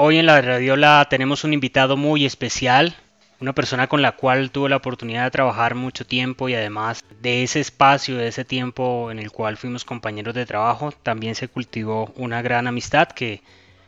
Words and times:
Hoy 0.00 0.18
en 0.18 0.26
la 0.26 0.40
Radiola 0.40 1.08
tenemos 1.10 1.42
un 1.42 1.52
invitado 1.52 1.96
muy 1.96 2.24
especial, 2.24 2.94
una 3.40 3.52
persona 3.52 3.88
con 3.88 4.00
la 4.00 4.12
cual 4.12 4.52
tuve 4.52 4.68
la 4.68 4.76
oportunidad 4.76 5.24
de 5.24 5.32
trabajar 5.32 5.74
mucho 5.74 6.06
tiempo 6.06 6.48
y 6.48 6.54
además 6.54 7.04
de 7.20 7.42
ese 7.42 7.58
espacio, 7.58 8.16
de 8.16 8.28
ese 8.28 8.44
tiempo 8.44 9.10
en 9.10 9.18
el 9.18 9.32
cual 9.32 9.56
fuimos 9.56 9.84
compañeros 9.84 10.36
de 10.36 10.46
trabajo, 10.46 10.92
también 10.92 11.34
se 11.34 11.48
cultivó 11.48 12.12
una 12.14 12.42
gran 12.42 12.68
amistad 12.68 13.08
que 13.08 13.42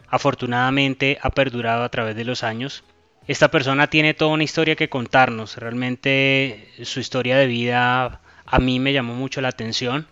afortunadamente 0.08 1.16
ha 1.22 1.30
perdurado 1.30 1.84
a 1.84 1.90
través 1.90 2.17
de 2.17 2.24
los 2.24 2.42
años. 2.42 2.83
Esta 3.29 3.53
persona 3.53 3.87
tiene 3.87 4.13
toda 4.13 4.33
una 4.33 4.42
historia 4.42 4.74
que 4.74 4.88
contarnos, 4.88 5.58
realmente 5.58 6.67
su 6.83 6.99
historia 6.99 7.37
de 7.37 7.47
vida 7.47 8.21
a 8.47 8.58
mí 8.58 8.81
me 8.81 8.92
llamó 8.92 9.15
mucho 9.15 9.40
la 9.40 9.51
atención 9.51 10.08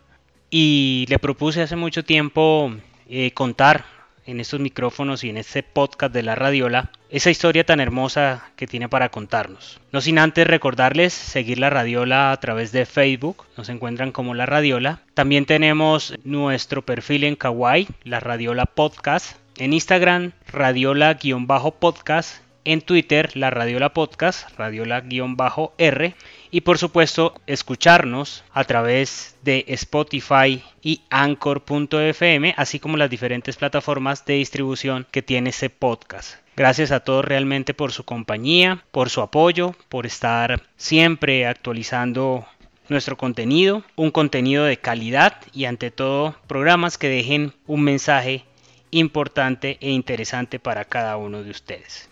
y 0.48 1.06
le 1.08 1.18
propuse 1.18 1.62
hace 1.62 1.74
mucho 1.74 2.04
tiempo 2.04 2.72
eh, 3.08 3.32
contar 3.32 3.97
en 4.28 4.40
estos 4.40 4.60
micrófonos 4.60 5.24
y 5.24 5.30
en 5.30 5.38
este 5.38 5.62
podcast 5.62 6.12
de 6.12 6.22
la 6.22 6.34
Radiola 6.34 6.90
esa 7.10 7.30
historia 7.30 7.64
tan 7.64 7.80
hermosa 7.80 8.50
que 8.56 8.66
tiene 8.66 8.88
para 8.88 9.08
contarnos. 9.08 9.80
No 9.90 10.02
sin 10.02 10.18
antes 10.18 10.46
recordarles 10.46 11.14
seguir 11.14 11.58
la 11.58 11.70
Radiola 11.70 12.30
a 12.32 12.36
través 12.38 12.70
de 12.70 12.84
Facebook, 12.84 13.46
nos 13.56 13.70
encuentran 13.70 14.12
como 14.12 14.34
la 14.34 14.44
Radiola. 14.44 15.00
También 15.14 15.46
tenemos 15.46 16.14
nuestro 16.24 16.82
perfil 16.82 17.24
en 17.24 17.36
Kawaii, 17.36 17.88
la 18.04 18.20
Radiola 18.20 18.66
Podcast. 18.66 19.38
En 19.56 19.72
Instagram, 19.72 20.32
Radiola-podcast 20.52 22.42
en 22.68 22.82
Twitter 22.82 23.34
la 23.34 23.48
Radiola 23.48 23.94
Podcast, 23.94 24.46
Radiola-R 24.58 26.14
y 26.50 26.62
por 26.62 26.78
supuesto 26.78 27.34
escucharnos 27.46 28.44
a 28.52 28.64
través 28.64 29.36
de 29.42 29.64
Spotify 29.68 30.62
y 30.82 31.02
Anchor.fm, 31.10 32.54
así 32.56 32.78
como 32.78 32.96
las 32.96 33.10
diferentes 33.10 33.56
plataformas 33.56 34.24
de 34.24 34.34
distribución 34.34 35.06
que 35.10 35.22
tiene 35.22 35.50
ese 35.50 35.70
podcast. 35.70 36.36
Gracias 36.56 36.90
a 36.90 37.00
todos 37.00 37.24
realmente 37.24 37.74
por 37.74 37.92
su 37.92 38.04
compañía, 38.04 38.82
por 38.90 39.10
su 39.10 39.20
apoyo, 39.20 39.74
por 39.88 40.06
estar 40.06 40.62
siempre 40.76 41.46
actualizando 41.46 42.46
nuestro 42.88 43.16
contenido, 43.16 43.84
un 43.96 44.10
contenido 44.10 44.64
de 44.64 44.78
calidad 44.78 45.36
y 45.52 45.66
ante 45.66 45.90
todo 45.90 46.36
programas 46.46 46.98
que 46.98 47.08
dejen 47.08 47.52
un 47.66 47.82
mensaje 47.82 48.44
importante 48.90 49.78
e 49.80 49.90
interesante 49.90 50.58
para 50.58 50.84
cada 50.84 51.16
uno 51.16 51.42
de 51.42 51.50
ustedes. 51.50 52.08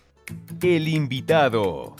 El 0.62 0.88
invitado. 0.88 1.96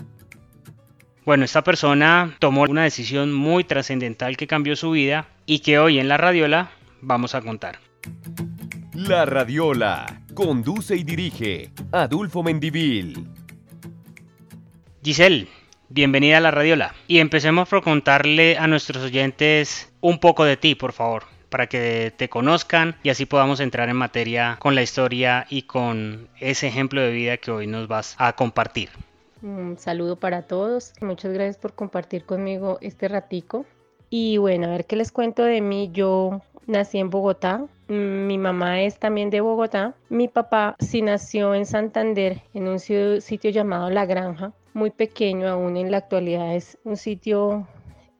Bueno, 1.26 1.44
esta 1.44 1.64
persona 1.64 2.36
tomó 2.38 2.62
una 2.62 2.84
decisión 2.84 3.32
muy 3.32 3.64
trascendental 3.64 4.36
que 4.36 4.46
cambió 4.46 4.76
su 4.76 4.92
vida 4.92 5.26
y 5.44 5.58
que 5.58 5.80
hoy 5.80 5.98
en 5.98 6.06
la 6.06 6.16
Radiola 6.16 6.70
vamos 7.00 7.34
a 7.34 7.40
contar. 7.40 7.80
La 8.92 9.26
Radiola 9.26 10.22
conduce 10.34 10.94
y 10.94 11.02
dirige 11.02 11.70
Adulfo 11.90 12.44
Mendivil. 12.44 13.26
Giselle, 15.02 15.48
bienvenida 15.88 16.38
a 16.38 16.40
la 16.40 16.52
Radiola 16.52 16.94
y 17.08 17.18
empecemos 17.18 17.68
por 17.68 17.82
contarle 17.82 18.56
a 18.56 18.68
nuestros 18.68 19.02
oyentes 19.02 19.92
un 20.00 20.20
poco 20.20 20.44
de 20.44 20.56
ti, 20.56 20.76
por 20.76 20.92
favor 20.92 21.24
para 21.48 21.68
que 21.68 22.12
te 22.16 22.28
conozcan 22.28 22.96
y 23.02 23.08
así 23.08 23.24
podamos 23.24 23.58
entrar 23.60 23.88
en 23.88 23.96
materia 23.96 24.56
con 24.60 24.74
la 24.74 24.82
historia 24.82 25.46
y 25.48 25.62
con 25.62 26.28
ese 26.38 26.68
ejemplo 26.68 27.00
de 27.00 27.12
vida 27.12 27.36
que 27.38 27.50
hoy 27.50 27.66
nos 27.66 27.88
vas 27.88 28.14
a 28.18 28.34
compartir. 28.34 28.90
Un 29.46 29.78
saludo 29.78 30.16
para 30.16 30.42
todos. 30.42 30.92
Muchas 31.00 31.32
gracias 31.32 31.56
por 31.56 31.72
compartir 31.72 32.24
conmigo 32.24 32.78
este 32.80 33.06
ratico. 33.06 33.64
Y 34.10 34.38
bueno, 34.38 34.66
a 34.66 34.70
ver 34.70 34.86
qué 34.86 34.96
les 34.96 35.12
cuento 35.12 35.44
de 35.44 35.60
mí. 35.60 35.88
Yo 35.92 36.42
nací 36.66 36.98
en 36.98 37.10
Bogotá. 37.10 37.64
Mi 37.86 38.38
mamá 38.38 38.82
es 38.82 38.98
también 38.98 39.30
de 39.30 39.40
Bogotá. 39.40 39.94
Mi 40.08 40.26
papá 40.26 40.74
sí 40.80 41.00
nació 41.00 41.54
en 41.54 41.64
Santander, 41.64 42.42
en 42.54 42.66
un 42.66 42.80
sitio 42.80 43.50
llamado 43.50 43.88
La 43.88 44.04
Granja, 44.04 44.52
muy 44.74 44.90
pequeño 44.90 45.48
aún 45.48 45.76
en 45.76 45.92
la 45.92 45.98
actualidad. 45.98 46.56
Es 46.56 46.76
un 46.82 46.96
sitio 46.96 47.68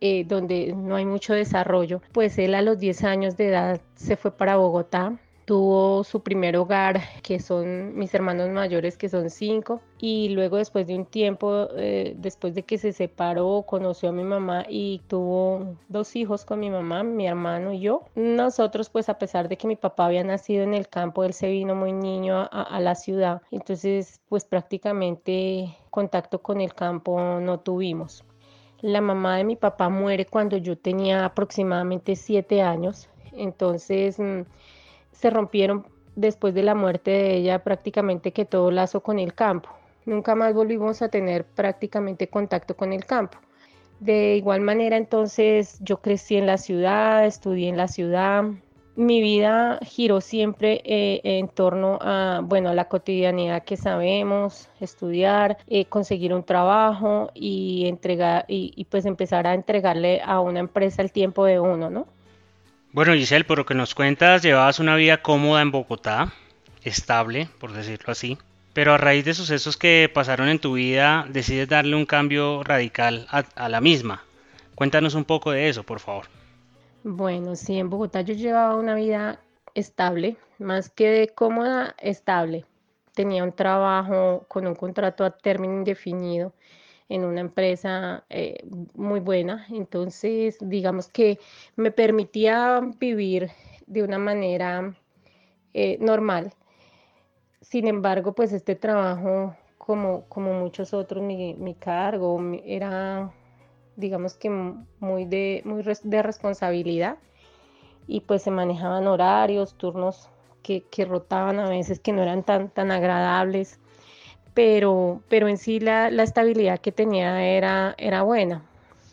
eh, 0.01 0.25
donde 0.25 0.75
no 0.77 0.95
hay 0.95 1.07
mucho 1.07 1.35
desarrollo, 1.35 2.03
pues 2.13 2.39
él 2.39 2.55
a 2.55 2.63
los 2.63 2.79
10 2.79 3.03
años 3.03 3.37
de 3.37 3.49
edad 3.49 3.81
se 3.97 4.17
fue 4.17 4.31
para 4.31 4.59
Bogotá. 4.59 5.19
Tuvo 5.47 6.03
su 6.03 6.25
primer 6.25 6.57
hogar, 6.57 7.01
que 7.23 7.39
son 7.39 7.97
mis 7.97 8.13
hermanos 8.15 8.51
mayores, 8.51 8.99
que 8.99 9.09
son 9.09 9.31
cinco, 9.31 9.81
y 9.97 10.31
luego 10.31 10.57
después 10.57 10.89
de 10.89 10.97
un 10.97 11.07
tiempo, 11.07 11.69
eh, 11.77 12.15
después 12.19 12.53
de 12.57 12.65
que 12.65 12.79
se 12.79 12.93
separó, 12.93 13.65
conoció 13.65 14.09
a 14.09 14.13
mi 14.13 14.25
mamá 14.25 14.67
y 14.69 15.03
tuvo 15.07 15.77
dos 15.89 16.17
hijos 16.17 16.45
con 16.45 16.59
mi 16.59 16.69
mamá, 16.69 17.05
mi 17.05 17.29
hermano 17.29 17.73
y 17.73 17.79
yo. 17.79 18.03
Nosotros, 18.17 18.91
pues 18.91 19.09
a 19.09 19.21
pesar 19.21 19.49
de 19.49 19.57
que 19.57 19.69
mi 19.69 19.77
papá 19.77 20.07
había 20.07 20.25
nacido 20.25 20.65
en 20.65 20.75
el 20.75 20.89
campo, 20.89 21.23
él 21.23 21.33
se 21.33 21.49
vino 21.49 21.77
muy 21.77 21.93
niño 21.93 22.49
a, 22.51 22.81
la 22.81 22.97
ciudad, 22.97 23.41
entonces 23.53 24.21
pues 24.29 24.45
prácticamente 24.45 25.77
contacto 25.91 26.43
con 26.43 26.61
el 26.61 26.75
campo 26.75 27.39
no 27.41 27.61
tuvimos. 27.61 28.25
La 28.81 29.01
mamá 29.01 29.37
de 29.37 29.45
mi 29.45 29.55
papá 29.55 29.89
muere 29.89 30.27
cuando 30.27 30.57
yo 30.57 30.77
tenía 30.77 31.25
aproximadamente 31.25 32.17
siete 32.17 32.63
años, 32.63 33.09
entonces 33.33 34.19
mm, 34.19 34.43
se 35.19 35.31
rompieron 35.31 35.87
después 36.15 36.55
de 36.55 36.63
la 36.63 36.75
muerte 36.75 37.11
de 37.11 37.37
ella 37.37 37.63
prácticamente 37.63 38.33
que 38.33 38.45
todo 38.45 38.71
lazo 38.71 39.03
con 39.03 39.19
el 39.19 39.35
campo. 39.35 39.69
Nunca 40.05 40.35
más 40.35 40.55
volvimos 40.55 41.03
a 41.03 41.09
tener 41.09 41.45
prácticamente 41.45 42.29
contacto 42.29 42.77
con 42.77 42.93
el 42.93 43.05
campo. 43.05 43.39
De 44.01 44.37
igual 44.37 44.61
manera, 44.61 44.97
entonces 44.97 45.79
yo 45.81 45.99
crecí 45.99 46.37
en 46.37 46.47
la 46.47 46.59
ciudad, 46.59 47.25
estudié 47.27 47.69
en 47.69 47.77
la 47.77 47.89
ciudad, 47.89 48.45
mi 48.97 49.21
vida 49.21 49.79
giró 49.83 50.23
siempre 50.23 50.81
eh, 50.85 51.21
en 51.23 51.49
torno 51.49 51.99
a, 52.01 52.41
bueno, 52.43 52.71
a 52.71 52.75
la 52.75 52.89
cotidianidad 52.89 53.63
que 53.63 53.77
sabemos, 53.77 54.71
estudiar, 54.81 55.59
eh, 55.67 55.85
conseguir 55.85 56.33
un 56.33 56.43
trabajo 56.43 57.31
y 57.35 57.87
entregar 57.87 58.47
y, 58.49 58.87
pues 58.91 59.05
empezar 59.05 59.47
a 59.47 59.55
entregarle 59.55 60.23
a 60.25 60.41
una 60.41 60.61
empresa 60.61 61.03
el 61.03 61.13
tiempo 61.13 61.45
de 61.45 61.61
uno, 61.61 61.91
¿no? 61.91 62.07
Bueno, 62.97 63.13
Giselle, 63.13 63.45
por 63.45 63.59
lo 63.59 63.67
que 63.67 63.75
nos 63.75 63.95
cuentas, 63.95 64.41
llevabas 64.41 64.79
una 64.79 64.97
vida 64.97 65.21
cómoda 65.21 65.61
en 65.61 65.71
Bogotá, 65.71 66.33
estable, 66.83 67.47
por 67.61 67.75
decirlo 67.75 68.11
así. 68.11 68.39
Pero 68.73 68.95
a 68.95 68.97
raíz 68.97 69.23
de 69.27 69.35
sucesos 69.35 69.77
que 69.77 70.11
pasaron 70.15 70.49
en 70.49 70.59
tu 70.59 70.73
vida, 70.73 71.27
decides 71.29 71.69
darle 71.69 71.95
un 71.95 72.07
cambio 72.07 72.65
radical 72.65 73.27
a 73.31 73.69
la 73.69 73.83
misma. 73.83 74.25
Cuéntanos 74.75 75.15
un 75.15 75.27
poco 75.27 75.51
de 75.51 75.69
eso, 75.69 75.83
por 75.83 76.01
favor. 76.01 76.25
Bueno, 77.05 77.55
sí, 77.55 77.79
en 77.79 77.91
Bogotá 77.91 78.23
yo 78.23 78.33
llevaba 78.33 78.77
una 78.77 78.95
vida 78.95 79.41
estable, 79.75 80.39
más 80.59 80.89
que 80.89 81.11
de 81.11 81.29
cómoda, 81.29 81.95
estable. 81.99 82.65
Tenía 83.13 83.45
un 83.45 83.53
trabajo 83.53 84.47
con 84.49 84.67
un 84.67 84.75
contrato 84.75 85.23
a 85.23 85.33
término 85.33 85.75
indefinido 85.75 86.55
en 87.09 87.25
una 87.25 87.41
empresa 87.41 88.25
eh, 88.31 88.65
muy 88.95 89.21
buena, 89.21 89.67
entonces 89.71 90.59
digamos 90.61 91.09
que 91.09 91.39
me 91.77 91.91
permitía 91.91 92.81
vivir 92.99 93.51
de 93.87 94.03
una 94.03 94.19
manera 94.19 94.95
eh, 95.75 95.99
normal. 96.01 96.53
Sin 97.61 97.87
embargo, 97.87 98.35
pues 98.35 98.53
este 98.53 98.75
trabajo, 98.75 99.57
como, 99.79 100.25
como 100.29 100.53
muchos 100.55 100.95
otros, 100.95 101.23
mi, 101.23 101.55
mi 101.55 101.75
cargo 101.75 102.41
era 102.65 103.33
digamos 103.97 104.35
que 104.35 104.51
muy 104.51 105.25
de, 105.25 105.63
muy 105.65 105.83
de 105.83 106.23
responsabilidad. 106.23 107.17
Y 108.07 108.21
pues 108.21 108.43
se 108.43 108.51
manejaban 108.51 109.09
horarios, 109.09 109.75
turnos 109.75 110.31
que, 110.63 110.85
rotaban 111.05 111.59
a 111.59 111.69
veces 111.69 111.99
que 111.99 112.13
no 112.13 112.23
eran 112.23 112.45
tan, 112.45 112.71
tan 112.71 112.91
agradables, 112.91 113.81
pero, 114.57 115.21
pero 115.29 115.49
en 115.49 115.59
sí 115.59 115.81
la, 115.81 116.09
estabilidad 116.09 116.79
que 116.79 116.91
tenía 116.91 117.45
era, 117.45 117.95
era 117.99 118.23
buena. 118.23 118.63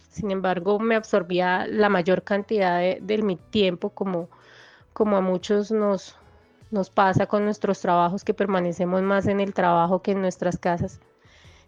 Sin 0.09 0.31
embargo, 0.31 0.79
me 0.79 0.95
absorbía 0.95 1.67
la 1.67 1.89
mayor 1.89 2.23
cantidad 2.23 2.79
de, 2.79 3.17
mi 3.21 3.35
tiempo, 3.35 3.89
como, 3.89 4.29
como 4.93 5.17
a 5.17 5.21
muchos 5.21 5.69
nos, 5.69 6.15
nos 6.71 6.89
pasa 6.89 7.25
con 7.25 7.43
nuestros 7.43 7.81
trabajos, 7.81 8.23
que 8.23 8.33
permanecemos 8.33 9.01
más 9.01 9.27
en 9.27 9.41
el 9.41 9.53
trabajo 9.53 10.01
que 10.01 10.11
en 10.11 10.21
nuestras 10.21 10.57
casas 10.57 11.01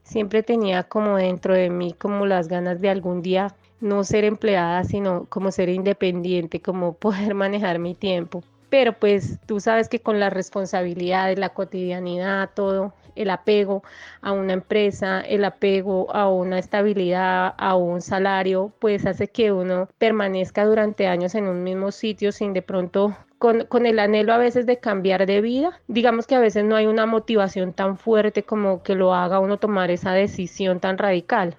siempre 0.04 0.42
tenía 0.42 0.84
como 0.84 1.18
dentro 1.18 1.54
de 1.54 1.70
mí 1.70 1.94
como 1.94 2.26
las 2.26 2.48
ganas 2.48 2.80
de 2.80 2.90
algún 2.90 3.22
día 3.22 3.56
no 3.82 4.06
ser 4.06 4.24
empleada, 4.24 4.86
sino 4.86 5.26
como 5.26 5.52
ser 5.52 5.68
independiente, 5.68 6.62
como 6.62 6.94
poder 6.94 7.34
manejar 7.36 7.80
mi 7.80 7.94
tiempo. 7.94 8.42
Pero 8.70 8.94
pues 8.94 9.38
tú 9.46 9.60
sabes 9.60 9.90
que 9.90 10.00
con 10.00 10.22
las 10.22 10.32
responsabilidades, 10.32 11.38
la 11.38 11.50
cotidianidad, 11.50 12.52
todo, 12.56 12.94
el 13.16 13.30
apego 13.30 13.84
a 14.22 14.32
una 14.32 14.54
empresa, 14.54 15.22
el 15.22 15.46
apego 15.46 16.14
a 16.16 16.30
una 16.30 16.60
estabilidad, 16.60 17.54
a 17.58 17.76
un 17.76 18.02
salario, 18.02 18.72
pues 18.80 19.06
hace 19.06 19.28
que 19.28 19.52
uno 19.52 19.90
permanezca 19.98 20.66
durante 20.66 21.08
años 21.08 21.36
en 21.36 21.48
un 21.48 21.64
mismo 21.64 21.92
sitio 21.92 22.32
sin 22.32 22.54
de 22.54 22.62
pronto 22.62 23.16
con, 23.38 23.86
el 23.86 24.00
anhelo 24.00 24.34
a 24.34 24.38
veces 24.38 24.66
de 24.66 24.80
cambiar 24.80 25.26
de 25.26 25.42
vida. 25.42 25.80
Digamos 25.88 26.26
que 26.28 26.36
a 26.36 26.40
veces 26.40 26.64
no 26.64 26.76
hay 26.76 26.86
una 26.88 27.06
motivación 27.06 27.74
tan 27.74 27.98
fuerte 27.98 28.44
como 28.44 28.84
que 28.84 28.96
lo 28.96 29.14
haga 29.14 29.40
uno 29.40 29.58
tomar 29.58 29.92
esa 29.92 30.14
decisión 30.14 30.80
tan 30.80 30.98
radical. 30.98 31.58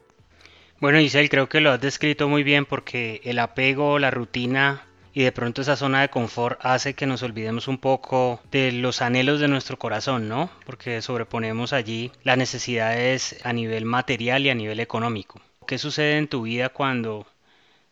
Bueno, 0.81 0.99
Giselle, 0.99 1.29
creo 1.29 1.49
que 1.49 1.61
lo 1.61 1.71
has 1.71 1.81
descrito 1.81 2.29
muy 2.29 2.43
bien 2.43 2.67
porque 2.67 3.21
el 3.25 3.39
apego, 3.39 3.99
la 3.99 4.11
rutina 4.11 4.83
y 5.17 5.23
de 5.23 5.33
pronto 5.33 5.63
esa 5.63 5.77
zona 5.77 6.03
de 6.03 6.11
confort 6.11 6.61
hace 6.63 6.93
que 6.93 7.07
nos 7.07 7.23
olvidemos 7.23 7.69
un 7.69 7.79
poco 7.79 8.39
de 8.51 8.71
los 8.71 9.01
anhelos 9.01 9.41
de 9.41 9.49
nuestro 9.49 9.79
corazón, 9.79 10.29
¿no? 10.29 10.51
Porque 10.67 11.01
sobreponemos 11.01 11.73
allí 11.73 12.13
las 12.23 12.37
necesidades 12.37 13.41
a 13.43 13.55
nivel 13.55 13.87
material 13.87 14.45
y 14.45 14.51
a 14.51 14.55
nivel 14.55 14.79
económico. 14.79 15.41
¿Qué 15.67 15.79
sucede 15.79 16.19
en 16.19 16.29
tu 16.29 16.43
vida 16.43 16.69
cuando 16.69 17.27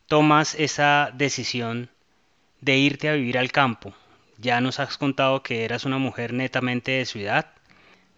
tomas 0.06 0.54
esa 0.54 1.12
decisión 1.14 1.88
de 2.60 2.76
irte 2.76 3.08
a 3.08 3.14
vivir 3.14 3.38
al 3.38 3.52
campo? 3.52 3.94
Ya 4.36 4.60
nos 4.60 4.78
has 4.78 4.98
contado 4.98 5.42
que 5.42 5.64
eras 5.64 5.86
una 5.86 5.96
mujer 5.96 6.34
netamente 6.34 6.92
de 6.92 7.06
ciudad, 7.06 7.46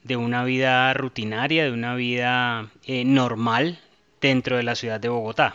de 0.02 0.16
una 0.16 0.42
vida 0.42 0.92
rutinaria, 0.94 1.62
de 1.62 1.70
una 1.70 1.94
vida 1.94 2.70
eh, 2.82 3.04
normal 3.04 3.78
dentro 4.20 4.56
de 4.56 4.64
la 4.64 4.74
ciudad 4.74 4.98
de 4.98 5.10
Bogotá. 5.10 5.54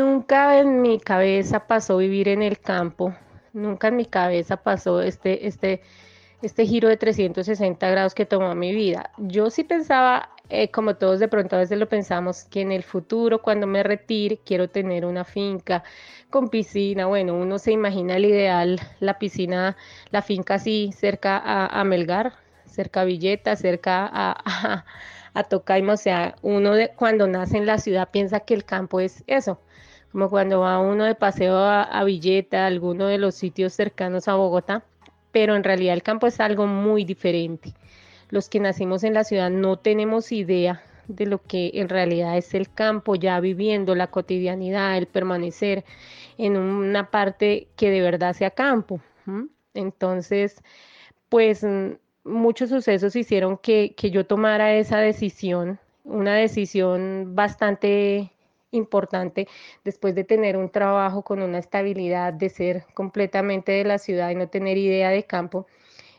Nunca 0.00 0.58
en 0.58 0.80
mi 0.80 0.98
cabeza 0.98 1.66
pasó 1.66 1.98
vivir 1.98 2.28
en 2.28 2.40
el 2.40 2.58
campo, 2.58 3.14
nunca 3.52 3.88
en 3.88 3.96
mi 3.96 4.06
cabeza 4.06 4.56
pasó 4.56 5.02
este, 5.02 5.46
este, 5.46 5.82
este 6.40 6.64
giro 6.64 6.88
de 6.88 6.96
360 6.96 7.86
grados 7.90 8.14
que 8.14 8.24
tomó 8.24 8.54
mi 8.54 8.74
vida. 8.74 9.10
Yo 9.18 9.50
sí 9.50 9.62
pensaba, 9.62 10.30
eh, 10.48 10.70
como 10.70 10.96
todos 10.96 11.20
de 11.20 11.28
pronto 11.28 11.56
a 11.56 11.58
veces 11.58 11.78
lo 11.78 11.86
pensamos, 11.86 12.44
que 12.44 12.62
en 12.62 12.72
el 12.72 12.82
futuro, 12.82 13.42
cuando 13.42 13.66
me 13.66 13.82
retire, 13.82 14.38
quiero 14.42 14.70
tener 14.70 15.04
una 15.04 15.24
finca 15.24 15.84
con 16.30 16.48
piscina. 16.48 17.04
Bueno, 17.04 17.34
uno 17.34 17.58
se 17.58 17.72
imagina 17.72 18.16
el 18.16 18.24
ideal, 18.24 18.80
la 19.00 19.18
piscina, 19.18 19.76
la 20.10 20.22
finca 20.22 20.54
así 20.54 20.92
cerca 20.96 21.42
a, 21.66 21.84
Melgar, 21.84 22.32
cerca 22.64 23.02
a 23.02 23.04
Villeta, 23.04 23.54
cerca 23.54 24.08
a, 24.10 24.84
a, 25.34 25.44
Tocaimo. 25.44 25.92
O 25.92 25.96
sea, 25.98 26.36
uno 26.40 26.72
de, 26.72 26.88
cuando 26.96 27.26
nace 27.26 27.58
en 27.58 27.66
la 27.66 27.76
ciudad 27.76 28.08
piensa 28.10 28.40
que 28.40 28.54
el 28.54 28.64
campo 28.64 29.00
es 29.00 29.24
eso 29.26 29.60
como 30.12 30.28
cuando 30.28 30.60
va 30.60 30.80
uno 30.80 31.04
de 31.04 31.14
paseo 31.14 31.56
a, 31.56 32.04
Villeta, 32.04 32.66
alguno 32.66 33.06
de 33.06 33.18
los 33.18 33.34
sitios 33.34 33.72
cercanos 33.72 34.26
a 34.28 34.34
Bogotá, 34.34 34.82
pero 35.30 35.54
en 35.54 35.64
realidad 35.64 35.94
el 35.94 36.02
campo 36.02 36.26
es 36.26 36.40
algo 36.40 36.66
muy 36.66 37.04
diferente. 37.04 37.74
Los 38.28 38.48
que 38.48 38.60
nacimos 38.60 39.04
en 39.04 39.14
la 39.14 39.24
ciudad 39.24 39.50
no 39.50 39.76
tenemos 39.76 40.32
idea 40.32 40.82
de 41.06 41.26
lo 41.26 41.42
que 41.42 41.72
en 41.74 41.88
realidad 41.88 42.36
es 42.36 42.54
el 42.54 42.72
campo, 42.72 43.14
ya 43.14 43.38
viviendo 43.40 43.94
la 43.94 44.08
cotidianidad, 44.08 44.96
el 44.96 45.06
permanecer 45.06 45.84
en 46.38 46.56
una 46.56 47.10
parte 47.10 47.68
que 47.76 47.90
de 47.90 48.00
verdad 48.00 48.34
sea 48.34 48.50
campo. 48.50 49.00
Entonces, 49.74 50.62
pues 51.28 51.62
mm, 51.62 51.92
muchos 52.24 52.70
sucesos 52.70 53.14
hicieron 53.14 53.58
que, 53.58 53.94
que 53.96 54.10
yo 54.10 54.26
tomara 54.26 54.74
esa 54.74 54.98
decisión, 54.98 55.78
una 56.04 56.34
decisión 56.34 57.34
bastante 57.34 58.32
importante 58.70 59.48
después 59.84 60.14
de 60.14 60.24
tener 60.24 60.56
un 60.56 60.70
trabajo 60.70 61.22
con 61.22 61.42
una 61.42 61.58
estabilidad, 61.58 62.32
de 62.32 62.48
ser 62.48 62.84
completamente 62.94 63.72
de 63.72 63.84
la 63.84 63.98
ciudad 63.98 64.30
y 64.30 64.34
no 64.34 64.48
tener 64.48 64.78
idea 64.78 65.10
de 65.10 65.24
campo. 65.24 65.66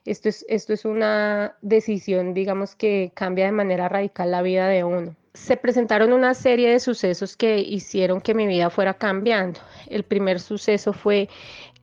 Esto 0.05 0.29
es, 0.29 0.45
esto 0.49 0.73
es 0.73 0.85
una 0.85 1.55
decisión, 1.61 2.33
digamos, 2.33 2.75
que 2.75 3.11
cambia 3.13 3.45
de 3.45 3.51
manera 3.51 3.87
radical 3.87 4.31
la 4.31 4.41
vida 4.41 4.67
de 4.67 4.83
uno. 4.83 5.15
Se 5.33 5.57
presentaron 5.57 6.11
una 6.11 6.33
serie 6.33 6.69
de 6.71 6.79
sucesos 6.79 7.37
que 7.37 7.59
hicieron 7.59 8.19
que 8.19 8.33
mi 8.33 8.47
vida 8.47 8.69
fuera 8.69 8.95
cambiando. 8.95 9.59
El 9.87 10.03
primer 10.03 10.39
suceso 10.39 10.91
fue 10.91 11.29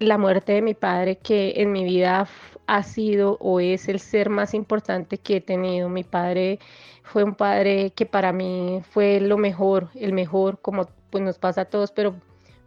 la 0.00 0.18
muerte 0.18 0.52
de 0.52 0.62
mi 0.62 0.74
padre, 0.74 1.16
que 1.16 1.54
en 1.56 1.72
mi 1.72 1.84
vida 1.84 2.28
ha 2.68 2.82
sido 2.82 3.38
o 3.40 3.60
es 3.60 3.88
el 3.88 3.98
ser 3.98 4.28
más 4.28 4.54
importante 4.54 5.18
que 5.18 5.36
he 5.36 5.40
tenido. 5.40 5.88
Mi 5.88 6.04
padre 6.04 6.60
fue 7.02 7.24
un 7.24 7.34
padre 7.34 7.90
que 7.96 8.04
para 8.06 8.32
mí 8.32 8.82
fue 8.90 9.20
lo 9.20 9.38
mejor, 9.38 9.88
el 9.94 10.12
mejor, 10.12 10.60
como 10.60 10.86
pues 11.10 11.24
nos 11.24 11.38
pasa 11.38 11.62
a 11.62 11.64
todos, 11.64 11.90
pero 11.92 12.14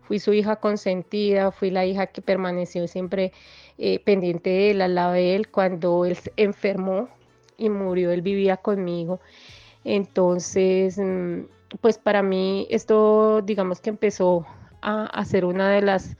fui 0.01 0.19
su 0.19 0.33
hija 0.33 0.55
consentida, 0.55 1.51
fui 1.51 1.69
la 1.69 1.85
hija 1.85 2.07
que 2.07 2.23
permaneció 2.23 2.87
siempre 2.87 3.31
eh, 3.77 3.99
pendiente 3.99 4.49
de 4.49 4.71
él, 4.71 4.81
al 4.81 4.95
lado 4.95 5.13
de 5.13 5.35
él. 5.35 5.49
Cuando 5.49 6.05
él 6.05 6.17
enfermó 6.35 7.07
y 7.57 7.69
murió, 7.69 8.11
él 8.11 8.23
vivía 8.23 8.57
conmigo. 8.57 9.19
Entonces, 9.83 10.97
mm, 10.97 11.41
pues 11.79 11.99
para 11.99 12.23
mí 12.23 12.67
esto, 12.71 13.41
digamos 13.43 13.81
que 13.81 13.91
empezó 13.91 14.47
a, 14.81 15.05
a 15.05 15.25
ser 15.25 15.45
una 15.45 15.69
de 15.69 15.81
las, 15.81 16.17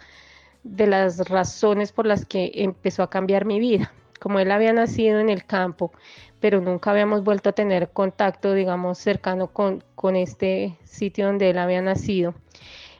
de 0.64 0.88
las 0.88 1.30
razones 1.30 1.92
por 1.92 2.06
las 2.06 2.26
que 2.26 2.52
empezó 2.56 3.04
a 3.04 3.10
cambiar 3.10 3.46
mi 3.46 3.60
vida. 3.60 3.92
Como 4.20 4.40
él 4.40 4.52
había 4.52 4.72
nacido 4.72 5.20
en 5.20 5.30
el 5.30 5.46
campo, 5.46 5.92
pero 6.40 6.62
nunca 6.62 6.92
habíamos 6.92 7.24
vuelto 7.24 7.50
a 7.50 7.54
tener 7.54 7.90
contacto, 7.90 8.54
digamos, 8.54 9.00
cercano 9.00 9.48
con, 9.48 9.84
con 9.96 10.16
este 10.16 10.78
sitio 10.84 11.26
donde 11.26 11.50
él 11.50 11.58
había 11.58 11.82
nacido. 11.82 12.36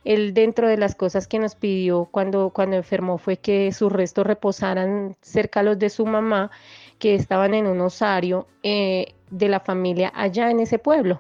Él 0.04 0.34
dentro 0.34 0.68
de 0.68 0.78
las 0.78 0.96
cosas 0.96 1.28
que 1.28 1.38
nos 1.38 1.54
pidió 1.54 2.06
cuando, 2.06 2.50
cuando 2.50 2.76
enfermó 2.76 3.20
fue 3.20 3.38
que 3.38 3.72
sus 3.72 3.92
restos 3.92 4.26
reposaran 4.26 5.16
cerca 5.22 5.60
a 5.60 5.64
los 5.64 5.78
de 5.78 5.92
su 5.92 6.08
mamá, 6.08 6.50
que 6.98 7.14
estaban 7.14 7.54
en 7.54 7.68
un 7.68 7.82
osario 7.82 8.48
eh, 8.64 9.14
de 9.30 9.48
la 9.48 9.60
familia 9.60 10.12
allá 10.16 10.50
en 10.50 10.60
ese 10.60 10.80
pueblo, 10.80 11.20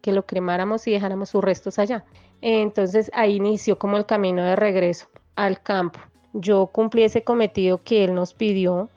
que 0.00 0.12
lo 0.12 0.26
cremáramos 0.26 0.86
y 0.88 0.92
dejáramos 0.92 1.30
sus 1.30 1.44
restos 1.44 1.78
allá. 1.78 2.04
Entonces 2.40 3.08
ahí 3.14 3.36
inició 3.36 3.78
como 3.78 3.98
el 3.98 4.06
camino 4.06 4.42
de 4.42 4.56
regreso 4.56 5.06
al 5.36 5.62
campo. 5.62 6.00
Yo 6.32 6.66
cumplí 6.66 7.02
ese 7.02 7.22
cometido 7.24 7.82
que 7.82 8.04
él 8.04 8.14
nos 8.14 8.34
pidió, 8.34 8.88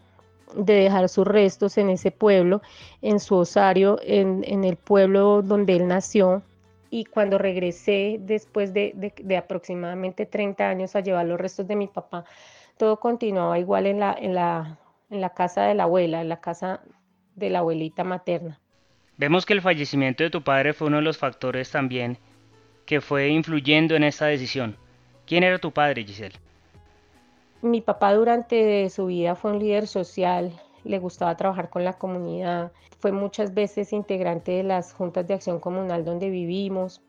de 0.56 0.74
dejar 0.74 1.10
sus 1.10 1.28
restos 1.28 1.78
en 1.78 1.90
ese 1.90 2.12
pueblo, 2.12 2.62
en 3.02 3.20
su 3.20 3.36
osario, 3.36 4.00
en, 4.04 4.64
el 4.64 4.78
pueblo 4.78 5.42
donde 5.42 5.76
él 5.76 5.88
nació. 5.88 6.44
Y 6.90 7.06
cuando 7.06 7.38
regresé 7.38 8.18
después 8.22 8.74
de, 8.74 9.14
aproximadamente 9.38 10.26
30 10.26 10.70
años 10.70 10.96
a 10.96 11.02
llevar 11.02 11.26
los 11.26 11.40
restos 11.40 11.68
de 11.68 11.76
mi 11.76 11.88
papá, 11.88 12.26
todo 12.78 13.00
continuaba 13.00 13.60
igual 13.60 13.86
en 13.86 14.00
la, 14.00 14.16
en 14.18 14.34
la, 14.34 14.78
en 15.10 15.20
la 15.20 15.30
casa 15.32 15.64
de 15.64 15.74
la 15.74 15.84
abuela, 15.84 16.22
en 16.22 16.30
la 16.30 16.40
casa 16.40 16.82
de 17.36 17.50
la 17.50 17.60
abuelita 17.60 18.04
materna. 18.04 18.60
Vemos 19.18 19.46
que 19.46 19.54
el 19.54 19.62
fallecimiento 19.62 20.24
de 20.24 20.30
tu 20.30 20.44
padre 20.44 20.74
fue 20.74 20.88
uno 20.88 20.98
de 20.98 21.04
los 21.04 21.18
factores 21.18 21.72
también 21.72 22.18
que 22.86 23.02
fue 23.02 23.30
influyendo 23.30 23.96
en 23.96 24.04
esta 24.04 24.28
decisión. 24.28 24.78
¿Quién 25.26 25.44
era 25.44 25.58
tu 25.58 25.72
padre, 25.72 26.04
Giselle? 26.04 26.36
Mi 27.62 27.82
papá 27.82 28.14
durante 28.14 28.90
su 28.90 29.08
vida 29.08 29.36
fue 29.36 29.52
un 29.52 29.60
líder 29.60 29.88
social, 29.88 30.52
le 30.84 31.00
gustaba 31.00 31.36
trabajar 31.36 31.70
con 31.70 31.84
la 31.84 31.94
comunidad, 31.94 32.72
fue 33.00 33.12
muchas 33.12 33.54
veces 33.54 33.92
integrante 33.92 34.52
de 34.52 34.64
las 34.64 34.94
juntas 34.94 35.28
de 35.28 35.34
acción 35.34 35.60
comunal 35.60 36.06
donde 36.06 36.30
vivimos 36.30 37.02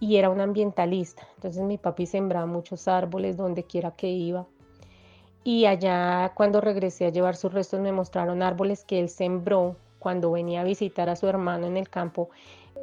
y 0.00 0.16
era 0.16 0.30
un 0.30 0.40
ambientalista. 0.40 1.28
Entonces 1.36 1.62
mi 1.62 1.76
papi 1.76 2.06
sembraba 2.06 2.46
muchos 2.46 2.88
árboles 2.88 3.36
donde 3.36 3.64
quiera 3.64 3.90
que 3.90 4.08
iba. 4.08 4.46
Y 5.44 5.66
allá 5.66 6.32
cuando 6.34 6.60
regresé 6.60 7.06
a 7.06 7.10
llevar 7.10 7.36
sus 7.36 7.52
restos 7.52 7.80
me 7.80 7.92
mostraron 7.92 8.42
árboles 8.42 8.84
que 8.84 8.98
él 9.00 9.10
sembró 9.10 9.76
cuando 9.98 10.32
venía 10.32 10.62
a 10.62 10.64
visitar 10.64 11.08
a 11.10 11.16
su 11.16 11.28
hermano 11.28 11.66
en 11.66 11.76
el 11.76 11.88
campo. 11.88 12.30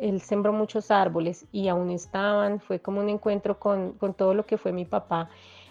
Él 0.01 0.21
sembró 0.21 0.53
muchos 0.53 0.91
árboles 0.91 1.45
y 1.51 1.67
aún 1.67 1.91
estaban, 1.91 2.59
fue 2.59 2.79
como 2.79 3.01
un 3.01 3.09
encuentro 3.09 3.59
con, 3.59 3.93
con 3.93 4.13
todo 4.13 4.33
lo 4.33 4.45
que 4.45 4.57
fue 4.57 4.71
mi 4.71 4.85
papá 4.85 5.29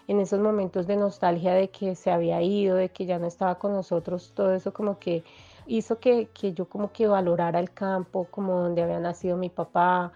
en 0.08 0.20
esos 0.20 0.40
momentos 0.40 0.86
de 0.86 0.96
nostalgia 0.96 1.54
de 1.54 1.68
que 1.68 1.94
se 1.94 2.10
había 2.10 2.40
ido, 2.42 2.76
de 2.76 2.90
que 2.90 3.06
ya 3.06 3.18
no 3.18 3.26
estaba 3.26 3.56
con 3.56 3.72
nosotros, 3.72 4.32
todo 4.34 4.54
eso 4.54 4.72
como 4.72 4.98
que 4.98 5.24
hizo 5.66 5.98
que, 5.98 6.28
yo 6.54 6.66
como 6.66 6.92
que 6.92 7.06
valorara 7.06 7.58
el 7.58 7.72
campo, 7.72 8.26
como 8.30 8.60
donde 8.60 8.82
había 8.82 9.00
nacido 9.00 9.36
mi 9.36 9.50
papá, 9.50 10.12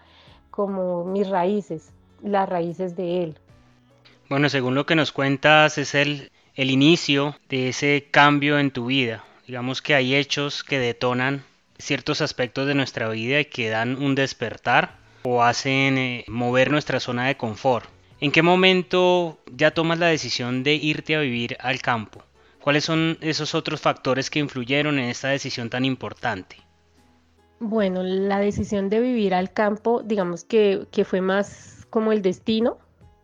como 0.49 1.03
mis 1.05 1.29
raíces, 1.29 1.91
las 2.23 2.47
raíces 2.47 2.95
de 2.95 3.23
él. 3.23 3.39
Bueno, 4.29 4.47
según 4.47 4.75
lo 4.75 4.85
que 4.85 4.95
nos 4.95 5.11
cuentas, 5.11 5.77
es 5.77 5.93
el, 5.93 6.31
el 6.55 6.71
inicio 6.71 7.35
de 7.49 7.69
ese 7.69 8.07
cambio 8.11 8.59
en 8.59 8.71
tu 8.71 8.85
vida. 8.85 9.23
Digamos 9.45 9.81
que 9.81 9.93
hay 9.93 10.15
hechos 10.15 10.63
que 10.63 10.79
detonan 10.79 11.43
ciertos 11.81 12.21
aspectos 12.21 12.67
de 12.67 12.75
nuestra 12.75 13.09
vida 13.09 13.43
que 13.43 13.69
dan 13.69 14.01
un 14.01 14.15
despertar 14.15 14.97
o 15.23 15.43
hacen 15.43 15.97
eh, 15.97 16.25
mover 16.27 16.71
nuestra 16.71 16.99
zona 16.99 17.27
de 17.27 17.37
confort. 17.37 17.89
¿En 18.19 18.31
qué 18.31 18.41
momento 18.41 19.39
ya 19.51 19.71
tomas 19.71 19.99
la 19.99 20.07
decisión 20.07 20.63
de 20.63 20.75
irte 20.75 21.15
a 21.15 21.21
vivir 21.21 21.57
al 21.59 21.81
campo? 21.81 22.23
¿Cuáles 22.61 22.85
son 22.85 23.17
esos 23.21 23.55
otros 23.55 23.81
factores 23.81 24.29
que 24.29 24.39
influyeron 24.39 24.99
en 24.99 25.09
esta 25.09 25.29
decisión 25.29 25.69
tan 25.69 25.83
importante? 25.83 26.57
Bueno, 27.59 28.03
la 28.03 28.39
decisión 28.39 28.89
de 28.89 28.99
vivir 28.99 29.33
al 29.33 29.51
campo, 29.51 30.01
digamos 30.03 30.43
que, 30.43 30.87
fue 31.03 31.21
más 31.21 31.85
como 31.89 32.11
el 32.11 32.21
destino, 32.21 32.77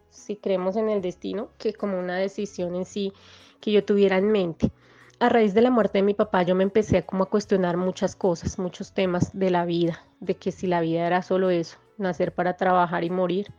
si 0.09 0.35
creemos 0.35 0.75
en 0.75 0.89
el 0.89 1.01
destino, 1.01 1.49
que 1.57 1.73
como 1.73 1.99
una 1.99 2.17
decisión 2.17 2.75
en 2.75 2.85
sí 2.85 3.13
que 3.61 3.71
yo 3.71 3.83
tuviera 3.83 4.17
en 4.17 4.31
mente. 4.31 4.71
A 5.19 5.29
raíz 5.29 5.55
de 5.55 5.61
la 5.61 5.71
muerte 5.71 5.97
de 5.97 6.03
mi 6.03 6.13
papá, 6.13 6.43
yo 6.43 6.53
me 6.53 6.61
empecé 6.63 7.03
como 7.03 7.23
a 7.23 7.29
cuestionar 7.29 7.75
muchas 7.75 8.15
cosas, 8.15 8.59
muchos 8.59 8.91
temas 8.91 9.35
de 9.35 9.49
la 9.49 9.65
vida, 9.65 10.03
de 10.19 10.35
que 10.35 10.51
si 10.51 10.67
la 10.67 10.79
vida 10.79 11.07
era 11.07 11.23
solo 11.23 11.49
eso, 11.49 11.79
nacer 11.97 12.31
para 12.35 12.55
trabajar 12.55 13.03
y 13.03 13.09
morir, 13.09 13.51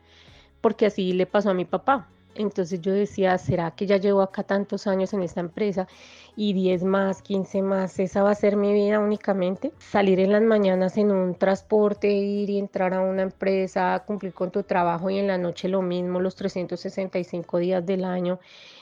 porque 0.60 0.86
así 0.86 1.12
le 1.12 1.26
pasó 1.26 1.50
a 1.50 1.54
mi 1.54 1.64
papá. 1.64 2.06
Entonces 2.36 2.80
yo 2.80 2.92
decía, 2.92 3.36
¿será 3.38 3.72
que 3.72 3.86
ya 3.86 3.96
llevo 3.96 4.22
acá 4.22 4.44
tantos 4.44 4.86
años 4.86 5.12
en 5.12 5.22
esta 5.22 5.40
empresa 5.40 5.88
y 6.36 6.52
10 6.52 6.84
más, 6.84 7.22
15 7.22 7.62
más, 7.62 7.98
esa 7.98 8.22
va 8.22 8.30
a 8.30 8.36
ser 8.36 8.54
mi 8.54 8.72
vida 8.72 9.00
únicamente? 9.00 9.72
Salir 9.78 10.20
en 10.20 10.30
las 10.30 10.42
mañanas 10.42 10.96
en 10.96 11.10
un 11.10 11.34
transporte, 11.34 12.08
ir 12.08 12.50
y 12.50 12.58
entrar 12.58 12.94
a 12.94 13.00
una 13.00 13.22
empresa, 13.22 14.04
cumplir 14.06 14.32
con 14.32 14.52
tu 14.52 14.62
trabajo 14.62 15.10
y 15.10 15.18
en 15.18 15.26
la 15.26 15.38
noche 15.38 15.68
lo 15.68 15.82
mismo, 15.82 16.20
los 16.20 16.36
365 16.36 17.58
días 17.58 17.84
del 17.84 18.04
año 18.04 18.38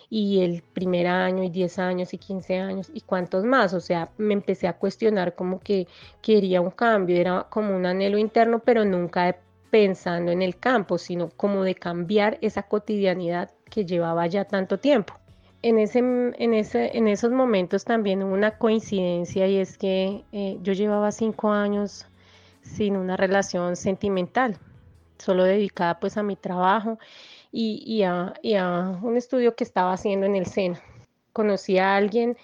y 0.08 0.40
el 0.40 0.62
primer 0.62 1.06
año 1.06 1.42
y 1.42 1.50
10 1.50 1.78
años 1.78 2.14
y 2.14 2.18
15 2.18 2.58
años 2.58 2.90
y 2.92 3.00
cuántos 3.00 3.44
más. 3.44 3.74
O 3.74 3.80
sea, 3.80 4.10
me 4.18 4.34
empecé 4.34 4.68
a 4.68 4.74
cuestionar 4.74 5.34
como 5.34 5.60
que 5.60 5.86
quería 6.22 6.60
un 6.60 6.70
cambio, 6.70 7.16
era 7.16 7.46
como 7.50 7.74
un 7.74 7.86
anhelo 7.86 8.18
interno, 8.18 8.60
pero 8.60 8.84
nunca 8.84 9.36
pensando 9.70 10.30
en 10.32 10.42
el 10.42 10.56
campo, 10.56 10.98
sino 10.98 11.28
como 11.30 11.64
de 11.64 11.74
cambiar 11.74 12.38
esa 12.40 12.62
cotidianidad 12.62 13.50
que 13.70 13.84
llevaba 13.84 14.26
ya 14.26 14.44
tanto 14.44 14.78
tiempo. 14.78 15.14
En, 15.62 15.78
ese, 15.78 15.98
en, 15.98 16.54
ese, 16.54 16.96
en 16.96 17.08
esos 17.08 17.32
momentos 17.32 17.84
también 17.84 18.22
hubo 18.22 18.32
una 18.32 18.56
coincidencia 18.58 19.48
y 19.48 19.56
es 19.56 19.76
que 19.76 20.24
eh, 20.32 20.58
yo 20.62 20.72
llevaba 20.72 21.10
cinco 21.10 21.50
años 21.50 22.06
sin 22.62 22.96
una 22.96 23.16
relación 23.16 23.74
sentimental, 23.74 24.56
solo 25.18 25.44
dedicada 25.44 25.98
pues 25.98 26.16
a 26.16 26.22
mi 26.22 26.36
trabajo 26.36 26.98
y, 27.52 28.02
a, 28.02 28.34
un 29.02 29.16
estudio 29.16 29.54
que 29.54 29.64
estaba 29.64 29.92
haciendo 29.92 30.26
en 30.26 30.36
el 30.36 30.46
SENA. 30.46 30.80
Conocí 31.32 31.78
a 31.78 31.96
alguien 31.96 32.36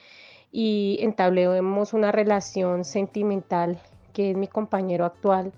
y 0.50 0.98
entablemos 1.00 1.92
una 1.92 2.12
relación 2.12 2.84
sentimental 2.84 3.80
que 4.12 4.30
es 4.30 4.36
mi 4.36 4.48
compañero 4.48 5.04
actual 5.04 5.52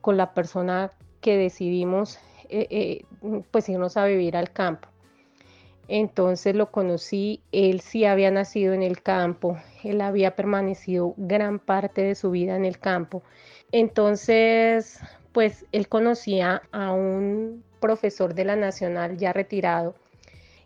con 0.00 0.16
la 0.16 0.32
persona 0.32 0.92
que 1.20 1.36
decidimos 1.36 2.18
eh, 2.48 2.66
eh, 2.70 3.42
pues 3.50 3.68
irnos 3.68 3.96
a 3.96 4.06
vivir 4.06 4.36
al 4.36 4.52
campo. 4.52 4.88
Entonces 5.88 6.54
lo 6.54 6.70
conocí, 6.70 7.42
él 7.50 7.80
sí 7.80 8.04
había 8.04 8.30
nacido 8.30 8.74
en 8.74 8.82
el 8.82 9.02
campo, 9.02 9.56
él 9.82 10.02
había 10.02 10.36
permanecido 10.36 11.14
gran 11.16 11.58
parte 11.58 12.02
de 12.02 12.14
su 12.14 12.30
vida 12.30 12.56
en 12.56 12.66
el 12.66 12.78
campo. 12.78 13.22
Entonces, 13.72 15.00
pues 15.38 15.66
él 15.70 15.86
conocía 15.86 16.62
a 16.72 16.90
un 16.90 17.62
profesor 17.78 18.34
de 18.34 18.44
la 18.44 18.56
Nacional 18.56 19.18
ya 19.18 19.32
retirado 19.32 19.94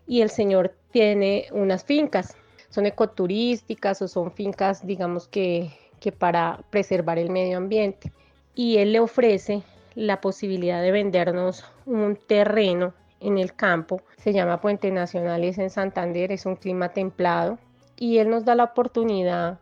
y 0.07 0.21
el 0.21 0.31
señor 0.31 0.73
tiene 0.89 1.45
unas 1.51 1.83
fincas, 1.83 2.35
son 2.69 2.87
ecoturísticas 2.87 4.01
o 4.01 4.07
son 4.07 4.31
fincas, 4.31 4.83
digamos 4.83 5.27
que, 5.27 5.69
que 5.99 6.11
para 6.11 6.59
preservar 6.71 7.19
el 7.19 7.29
medio 7.29 7.57
ambiente. 7.57 8.11
Y 8.55 8.77
él 8.79 8.93
le 8.93 8.99
ofrece 8.99 9.61
la 9.93 10.19
posibilidad 10.21 10.81
de 10.81 10.91
vendernos 10.91 11.63
un 11.85 12.15
terreno 12.15 12.95
en 13.19 13.37
el 13.37 13.53
campo. 13.53 14.01
Se 14.17 14.33
llama 14.33 14.59
Puente 14.59 14.89
Nacional, 14.89 15.43
es 15.43 15.59
en 15.59 15.69
Santander, 15.69 16.31
es 16.31 16.47
un 16.47 16.55
clima 16.55 16.89
templado 16.89 17.59
y 17.95 18.17
él 18.17 18.27
nos 18.27 18.43
da 18.43 18.55
la 18.55 18.63
oportunidad 18.63 19.59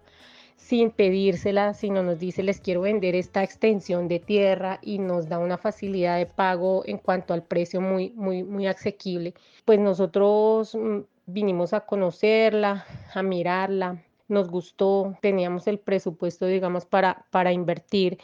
sin 0.61 0.91
pedírsela, 0.91 1.73
sino 1.73 2.03
nos 2.03 2.19
dice 2.19 2.43
les 2.43 2.61
quiero 2.61 2.81
vender 2.81 3.15
esta 3.15 3.43
extensión 3.43 4.07
de 4.07 4.19
tierra 4.19 4.79
y 4.81 4.99
nos 4.99 5.27
da 5.27 5.39
una 5.39 5.57
facilidad 5.57 6.17
de 6.17 6.27
pago 6.27 6.83
en 6.85 6.97
cuanto 6.97 7.33
al 7.33 7.43
precio 7.43 7.81
muy, 7.81 8.11
muy, 8.11 8.43
muy 8.43 8.67
asequible. 8.67 9.33
Pues 9.65 9.79
nosotros 9.79 10.75
mm, 10.75 10.99
vinimos 11.25 11.73
a 11.73 11.81
conocerla, 11.81 12.85
a 13.13 13.23
mirarla, 13.23 14.01
nos 14.27 14.49
gustó, 14.49 15.17
teníamos 15.21 15.67
el 15.67 15.79
presupuesto, 15.79 16.45
digamos, 16.45 16.85
para, 16.85 17.25
para 17.31 17.51
invertir 17.51 18.19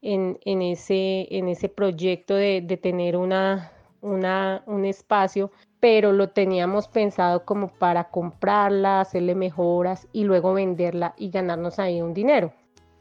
en, 0.00 0.38
ese, 0.44 1.28
en 1.30 1.48
ese 1.48 1.68
proyecto 1.68 2.34
de, 2.34 2.62
tener 2.82 3.16
una, 3.16 3.70
una, 4.00 4.64
un 4.66 4.84
espacio, 4.84 5.52
pero 5.82 6.12
lo 6.12 6.28
teníamos 6.28 6.86
pensado 6.86 7.44
como 7.44 7.66
para 7.66 8.04
comprarla, 8.04 9.00
hacerle 9.00 9.34
mejoras 9.34 10.06
y 10.12 10.22
luego 10.22 10.54
venderla 10.54 11.12
y 11.16 11.30
ganarnos 11.30 11.80
ahí 11.80 12.00
un 12.00 12.14
dinero. 12.14 12.52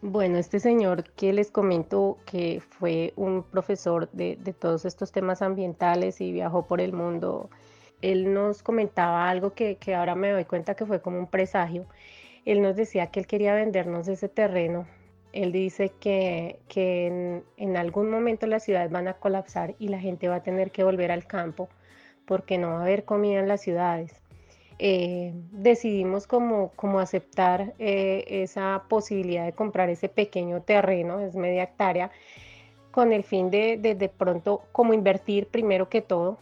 Bueno, 0.02 0.40
este 0.40 0.60
señor 0.60 1.04
que 1.12 1.32
les 1.32 1.52
comento 1.52 2.18
que 2.26 2.60
fue 2.60 3.14
un 3.18 3.44
profesor 3.44 4.10
de, 4.14 4.36
todos 4.60 4.86
estos 4.86 5.12
temas 5.12 5.44
ambientales 5.44 6.22
y 6.22 6.32
viajó 6.32 6.66
por 6.66 6.82
el 6.82 6.92
mundo, 6.92 7.52
él 8.02 8.34
nos 8.34 8.64
comentaba 8.64 9.30
algo 9.30 9.54
que, 9.54 9.76
que 9.76 9.94
ahora 9.94 10.16
me 10.16 10.32
doy 10.32 10.46
cuenta 10.46 10.74
que 10.74 10.88
fue 10.88 11.04
como 11.04 11.20
un 11.20 11.28
presagio. 11.28 11.86
Él 12.46 12.64
nos 12.64 12.76
decía 12.76 13.12
que 13.12 13.20
él 13.20 13.28
quería 13.28 13.54
vendernos 13.54 14.08
ese 14.08 14.28
terreno 14.28 14.88
él 15.34 15.52
dice 15.52 15.94
que, 16.00 16.60
en, 17.58 17.78
algún 17.78 18.10
momento 18.10 18.48
las 18.48 18.64
ciudades 18.64 18.92
van 18.92 19.08
a 19.08 19.14
colapsar 19.14 19.76
y 19.80 19.88
la 19.88 20.00
gente 20.00 20.28
va 20.28 20.36
a 20.36 20.44
tener 20.44 20.72
que 20.72 20.84
volver 20.84 21.12
al 21.12 21.26
campo 21.26 21.70
porque 22.32 22.58
no 22.58 22.70
va 22.70 22.80
a 22.80 22.82
haber 22.84 23.04
comida 23.04 23.42
en 23.42 23.50
las 23.50 23.60
ciudades. 23.60 24.14
Eh, 24.80 25.34
decidimos 25.52 26.28
como, 26.28 26.72
como 26.78 27.02
aceptar 27.02 27.74
eh, 27.78 28.24
esa 28.26 28.86
posibilidad 28.88 29.44
de 29.44 29.52
comprar 29.52 29.90
ese 29.90 30.08
pequeño 30.08 30.62
terreno, 30.62 31.20
es 31.20 31.36
media 31.36 31.64
hectárea, 31.64 32.10
con 32.92 33.12
el 33.12 33.24
fin 33.24 33.52
de 33.52 33.76
de, 33.78 34.08
pronto 34.08 34.62
como 34.72 34.94
invertir 34.94 35.48
primero 35.48 35.90
que 35.90 36.02
todo 36.02 36.38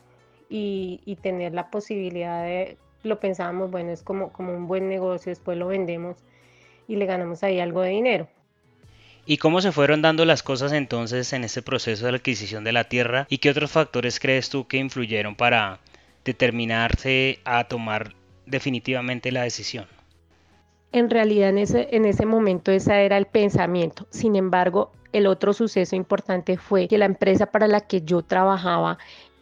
y, 0.48 1.02
y, 1.06 1.16
tener 1.16 1.56
la 1.56 1.72
posibilidad 1.72 2.44
de, 2.44 2.78
lo 3.02 3.20
pensábamos, 3.20 3.72
bueno, 3.72 3.90
es 3.90 4.04
como, 4.04 4.32
como 4.32 4.54
un 4.54 4.68
buen 4.68 4.90
negocio, 4.90 5.32
después 5.32 5.58
lo 5.58 5.70
vendemos 5.70 6.18
y 6.88 6.98
le 6.98 7.08
ganamos 7.08 7.42
ahí 7.42 7.60
algo 7.60 7.82
de 7.82 7.90
dinero. 7.90 8.28
¿Y 9.30 9.38
cómo 9.38 9.62
se 9.62 9.72
fueron 9.72 10.02
dando 10.02 10.26
las 10.26 10.42
cosas 10.42 10.72
entonces 10.72 11.34
en 11.34 11.44
este 11.44 11.62
proceso 11.62 12.04
de 12.04 12.14
la 12.14 12.18
adquisición 12.18 12.64
de 12.64 12.72
la 12.72 12.86
tierra? 12.86 13.28
¿Y 13.30 13.38
qué 13.38 13.52
otros 13.52 13.70
factores 13.70 14.20
crees 14.20 14.50
tú 14.50 14.66
que 14.66 14.78
influyeron 14.78 15.36
para 15.36 15.82
determinarse 16.26 17.38
a 17.46 17.66
tomar 17.66 18.16
definitivamente 18.48 19.32
la 19.32 19.44
decisión? 19.44 19.86
En 20.92 21.12
realidad 21.12 21.50
en 21.50 21.60
ese, 21.60 21.90
en 21.92 22.06
ese 22.06 22.26
momento 22.26 22.72
ese 22.72 23.06
era 23.06 23.18
el 23.18 23.28
pensamiento. 23.28 24.08
Sin 24.10 24.36
embargo, 24.36 24.94
el 25.14 25.28
otro 25.28 25.54
suceso 25.54 25.96
importante 25.96 26.58
fue 26.58 26.88
que 26.88 26.98
la 26.98 27.06
empresa 27.06 27.46
para 27.46 27.68
la 27.68 27.82
que 27.82 28.02
yo 28.02 28.24
trabajaba 28.24 28.98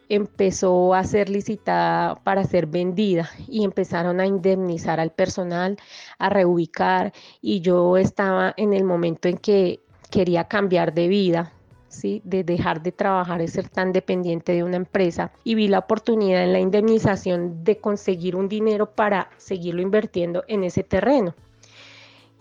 empezó 0.09 0.93
a 0.93 1.03
ser 1.03 1.29
licitada 1.29 2.15
para 2.15 2.43
ser 2.43 2.67
vendida 2.67 3.29
y 3.47 3.63
empezaron 3.63 4.19
a 4.19 4.25
indemnizar 4.25 4.99
al 4.99 5.11
personal, 5.11 5.77
a 6.17 6.29
reubicar 6.29 7.13
y 7.41 7.61
yo 7.61 7.97
estaba 7.97 8.53
en 8.57 8.73
el 8.73 8.83
momento 8.83 9.27
en 9.27 9.37
que 9.37 9.81
quería 10.09 10.45
cambiar 10.45 10.93
de 10.93 11.07
vida, 11.07 11.53
¿sí? 11.89 12.21
de 12.23 12.43
dejar 12.43 12.81
de 12.81 12.91
trabajar 12.91 13.41
y 13.41 13.47
ser 13.47 13.69
tan 13.69 13.91
dependiente 13.91 14.53
de 14.53 14.63
una 14.63 14.77
empresa 14.77 15.31
y 15.43 15.55
vi 15.55 15.67
la 15.67 15.79
oportunidad 15.79 16.43
en 16.43 16.53
la 16.53 16.59
indemnización 16.59 17.63
de 17.63 17.77
conseguir 17.77 18.35
un 18.35 18.47
dinero 18.47 18.91
para 18.91 19.29
seguirlo 19.37 19.81
invirtiendo 19.81 20.43
en 20.47 20.63
ese 20.63 20.83
terreno. 20.83 21.35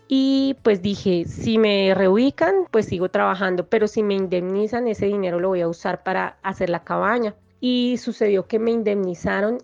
Y 0.08 0.56
pues 0.62 0.82
dije, 0.82 1.25
si 1.25 1.58
me 1.58 1.92
reubican, 1.92 2.68
pues 2.70 2.87
sigo 2.87 3.08
trabajando, 3.08 3.66
pero 3.68 3.88
si 3.88 4.04
me 4.04 4.14
indemnizan, 4.14 4.87
ese 4.87 5.06
dinero 5.06 5.40
lo 5.40 5.49
voy 5.49 5.62
a 5.62 5.68
usar 5.68 6.04
para 6.04 6.38
hacer 6.44 6.70
la 6.70 6.85
cabaña 6.85 7.35
y 7.60 7.96
sucedió 7.98 8.46
que 8.46 8.58
me 8.58 8.70
indemnizaron 8.70 9.58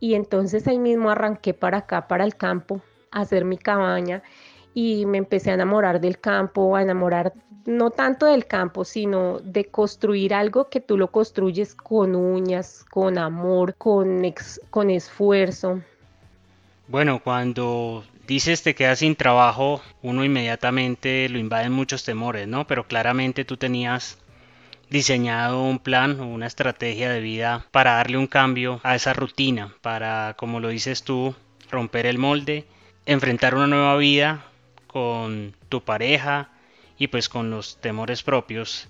y 0.00 0.14
entonces 0.14 0.66
ahí 0.66 0.78
mismo 0.78 1.10
arranqué 1.10 1.54
para 1.54 1.78
acá, 1.78 2.08
para 2.08 2.24
el 2.24 2.36
campo, 2.36 2.82
a 3.10 3.20
hacer 3.20 3.44
mi 3.44 3.56
cabaña 3.56 4.22
y 4.74 5.06
me 5.06 5.18
empecé 5.18 5.50
a 5.50 5.54
enamorar 5.54 6.00
del 6.00 6.18
campo, 6.18 6.76
a 6.76 6.82
enamorar 6.82 7.32
no 7.64 7.90
tanto 7.90 8.26
del 8.26 8.46
campo, 8.46 8.84
sino 8.84 9.38
de 9.38 9.66
construir 9.66 10.34
algo 10.34 10.68
que 10.68 10.80
tú 10.80 10.98
lo 10.98 11.10
construyes 11.10 11.74
con 11.74 12.14
uñas, 12.14 12.84
con 12.90 13.16
amor, 13.18 13.74
con, 13.76 14.22
con 14.70 14.90
esfuerzo. 14.90 15.80
Bueno, 16.88 17.20
cuando 17.22 18.04
dices 18.26 18.62
te 18.62 18.74
quedas 18.74 18.98
sin 18.98 19.16
trabajo, 19.16 19.80
uno 20.02 20.24
inmediatamente 20.24 21.28
lo 21.30 21.38
invaden 21.38 21.72
muchos 21.72 22.04
temores, 22.04 22.46
¿no? 22.46 22.66
Pero 22.66 22.86
claramente 22.86 23.44
tú 23.44 23.56
tenías 23.56 24.18
diseñado 24.94 25.64
un 25.64 25.80
plan 25.80 26.20
o 26.20 26.28
una 26.28 26.46
estrategia 26.46 27.10
de 27.10 27.18
vida 27.18 27.66
para 27.72 27.94
darle 27.94 28.16
un 28.16 28.28
cambio 28.28 28.80
a 28.84 28.94
esa 28.94 29.12
rutina, 29.12 29.74
para, 29.82 30.34
como 30.38 30.60
lo 30.60 30.68
dices 30.68 31.02
tú, 31.02 31.34
romper 31.68 32.06
el 32.06 32.16
molde, 32.16 32.64
enfrentar 33.04 33.56
una 33.56 33.66
nueva 33.66 33.96
vida 33.96 34.44
con 34.86 35.52
tu 35.68 35.82
pareja 35.82 36.50
y 36.96 37.08
pues 37.08 37.28
con 37.28 37.50
los 37.50 37.78
temores 37.78 38.22
propios 38.22 38.88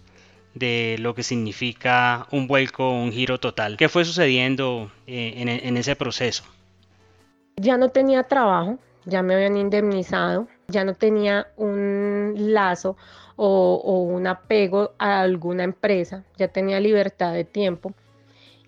de 0.52 0.96
lo 1.00 1.14
que 1.14 1.22
significa 1.22 2.26
un 2.30 2.48
vuelco, 2.48 2.90
un 2.90 3.10
giro 3.10 3.40
total. 3.40 3.78
¿Qué 3.78 3.88
fue 3.88 4.04
sucediendo 4.04 4.92
eh, 5.06 5.32
en, 5.38 5.48
en 5.48 5.76
ese 5.78 5.96
proceso? 5.96 6.44
Ya 7.56 7.78
no 7.78 7.88
tenía 7.88 8.24
trabajo, 8.24 8.78
ya 9.06 9.22
me 9.22 9.36
habían 9.36 9.56
indemnizado, 9.56 10.48
ya 10.68 10.84
no 10.84 10.92
tenía 10.92 11.46
un 11.56 12.34
lazo 12.36 12.98
o, 13.36 14.02
un 14.02 14.26
apego 14.26 14.92
a 14.98 15.20
alguna 15.20 15.64
empresa, 15.64 16.24
ya 16.36 16.48
tenía 16.48 16.80
libertad 16.80 17.32
de 17.32 17.44
tiempo 17.44 17.92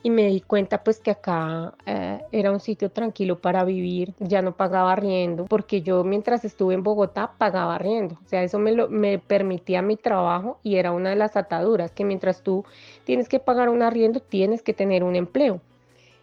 y 0.02 0.10
me 0.10 0.26
di 0.26 0.40
cuenta 0.40 0.84
pues 0.84 1.00
que 1.00 1.10
acá 1.10 1.74
eh, 1.84 2.20
era 2.30 2.52
un 2.52 2.60
sitio 2.60 2.90
tranquilo 2.90 3.40
para 3.40 3.64
vivir, 3.64 4.14
ya 4.20 4.40
no 4.40 4.56
pagaba 4.56 4.92
arriendo, 4.92 5.46
porque 5.46 5.82
yo 5.82 6.04
mientras 6.04 6.44
estuve 6.44 6.74
en 6.74 6.82
Bogotá 6.82 7.32
pagaba 7.38 7.74
arriendo, 7.74 8.16
o 8.24 8.28
sea, 8.28 8.42
eso 8.42 8.58
me, 8.58 8.72
lo, 8.72 8.88
me 8.88 9.18
permitía 9.18 9.82
mi 9.82 9.96
trabajo 9.96 10.58
y 10.62 10.76
era 10.76 10.92
una 10.92 11.10
de 11.10 11.16
las 11.16 11.36
ataduras, 11.36 11.90
que 11.90 12.04
mientras 12.04 12.42
tú 12.42 12.64
tienes 13.04 13.28
que 13.28 13.40
pagar 13.40 13.68
un 13.68 13.82
arriendo, 13.82 14.20
tienes 14.20 14.62
que 14.62 14.74
tener 14.74 15.02
un 15.02 15.16
empleo. 15.16 15.60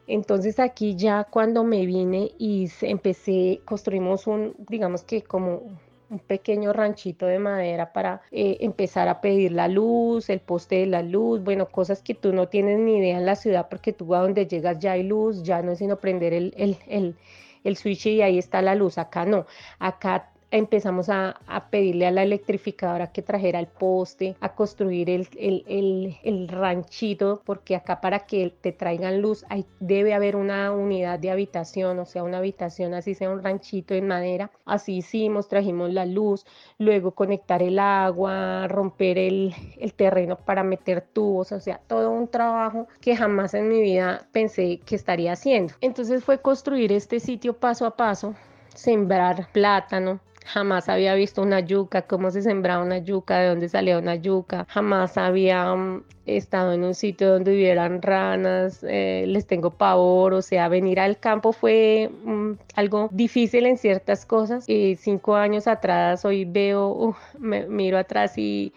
Entonces 0.07 0.59
aquí 0.59 0.95
ya 0.95 1.23
cuando 1.23 1.63
me 1.63 1.85
vine 1.85 2.31
y 2.37 2.69
empecé, 2.81 3.61
construimos 3.63 4.27
un, 4.27 4.53
digamos 4.69 5.03
que 5.03 5.21
como 5.21 5.63
un 6.13 6.19
pequeño 6.19 6.73
ranchito 6.73 7.25
de 7.25 7.39
madera 7.39 7.91
para 7.93 8.21
eh, 8.31 8.57
empezar 8.61 9.07
a 9.07 9.21
pedir 9.21 9.51
la 9.51 9.67
luz, 9.67 10.29
el 10.29 10.39
poste 10.39 10.75
de 10.77 10.85
la 10.87 11.01
luz, 11.01 11.43
bueno, 11.43 11.69
cosas 11.69 12.01
que 12.01 12.13
tú 12.13 12.33
no 12.33 12.47
tienes 12.47 12.79
ni 12.79 12.97
idea 12.97 13.17
en 13.17 13.25
la 13.25 13.35
ciudad 13.35 13.67
porque 13.69 13.93
tú 13.93 14.13
a 14.15 14.19
donde 14.21 14.47
llegas 14.47 14.79
ya 14.79 14.93
hay 14.93 15.03
luz, 15.03 15.43
ya 15.43 15.61
no 15.61 15.71
es 15.71 15.79
sino 15.79 15.97
prender 15.99 16.33
el, 16.33 16.53
el, 16.57 16.77
el, 16.87 17.15
el 17.63 17.77
switch 17.77 18.05
y 18.07 18.21
ahí 18.21 18.37
está 18.37 18.61
la 18.61 18.75
luz, 18.75 18.97
acá 18.97 19.25
no, 19.25 19.45
acá 19.79 20.32
empezamos 20.53 21.09
a, 21.09 21.35
pedirle 21.71 22.05
a 22.05 22.11
la 22.11 22.21
electrificadora 22.21 23.11
que 23.11 23.23
trajera 23.23 23.59
el 23.59 23.65
poste, 23.65 24.35
a 24.39 24.53
construir 24.53 25.09
el, 25.09 26.47
ranchito, 26.47 27.41
porque 27.43 27.75
acá 27.75 27.99
para 28.01 28.19
que 28.19 28.53
te 28.61 28.71
traigan 28.71 29.21
luz 29.21 29.45
debe 29.79 30.13
haber 30.13 30.35
una 30.35 30.71
unidad 30.71 31.17
de 31.17 31.31
habitación, 31.31 31.97
o 31.97 32.05
sea, 32.05 32.23
una 32.23 32.37
habitación, 32.37 32.93
así 32.93 33.15
sea 33.15 33.31
un 33.31 33.41
ranchito 33.41 33.95
en 33.95 34.07
madera. 34.07 34.51
Así 34.65 34.97
hicimos, 34.97 35.47
trajimos 35.47 35.91
la 35.91 36.05
luz, 36.05 36.45
luego 36.77 37.11
conectar 37.11 37.63
el 37.63 37.79
agua, 37.79 38.67
romper 38.67 39.17
el, 39.17 39.55
el 39.79 39.93
terreno 39.95 40.37
para 40.37 40.63
meter 40.63 41.01
tubos, 41.01 41.51
o 41.51 41.59
sea, 41.59 41.81
todo 41.87 42.11
un 42.11 42.27
trabajo 42.27 42.87
que 43.01 43.15
jamás 43.15 43.55
en 43.55 43.69
mi 43.69 43.81
vida 43.81 44.27
pensé 44.31 44.79
que 44.85 44.95
estaría 44.95 45.33
haciendo. 45.33 45.73
Entonces 45.81 46.23
fue 46.23 46.39
construir 46.39 46.91
este 46.91 47.19
sitio 47.19 47.57
paso 47.57 47.87
a 47.87 47.95
paso, 47.95 48.35
sembrar 48.75 49.47
plátano, 49.51 50.19
Jamás 50.45 50.89
había 50.89 51.15
visto 51.15 51.41
una 51.41 51.59
yuca, 51.59 52.03
cómo 52.03 52.31
se 52.31 52.41
sembraba 52.41 52.83
una 52.83 52.97
yuca, 52.99 53.39
de 53.39 53.47
dónde 53.49 53.69
salía 53.69 53.97
una 53.97 54.15
yuca. 54.15 54.65
Jamás 54.69 55.17
había 55.17 55.73
mm, 55.75 56.03
estado 56.25 56.73
en 56.73 56.83
un 56.83 56.93
sitio 56.93 57.29
donde 57.31 57.51
hubieran 57.53 58.01
ranas. 58.01 58.83
Eh, 58.87 59.25
les 59.27 59.47
tengo 59.47 59.71
pavor, 59.71 60.33
o 60.33 60.41
sea, 60.41 60.67
venir 60.67 60.99
al 60.99 61.19
campo 61.19 61.51
fue 61.53 62.09
mm, 62.23 62.51
algo 62.75 63.09
difícil 63.11 63.65
en 63.65 63.77
ciertas 63.77 64.25
cosas. 64.25 64.67
Y 64.67 64.95
cinco 64.95 65.35
años 65.35 65.67
atrás, 65.67 66.25
hoy 66.25 66.45
veo, 66.45 67.15
me 67.39 67.65
miro 67.67 67.97
atrás 67.97 68.37
y 68.37 68.73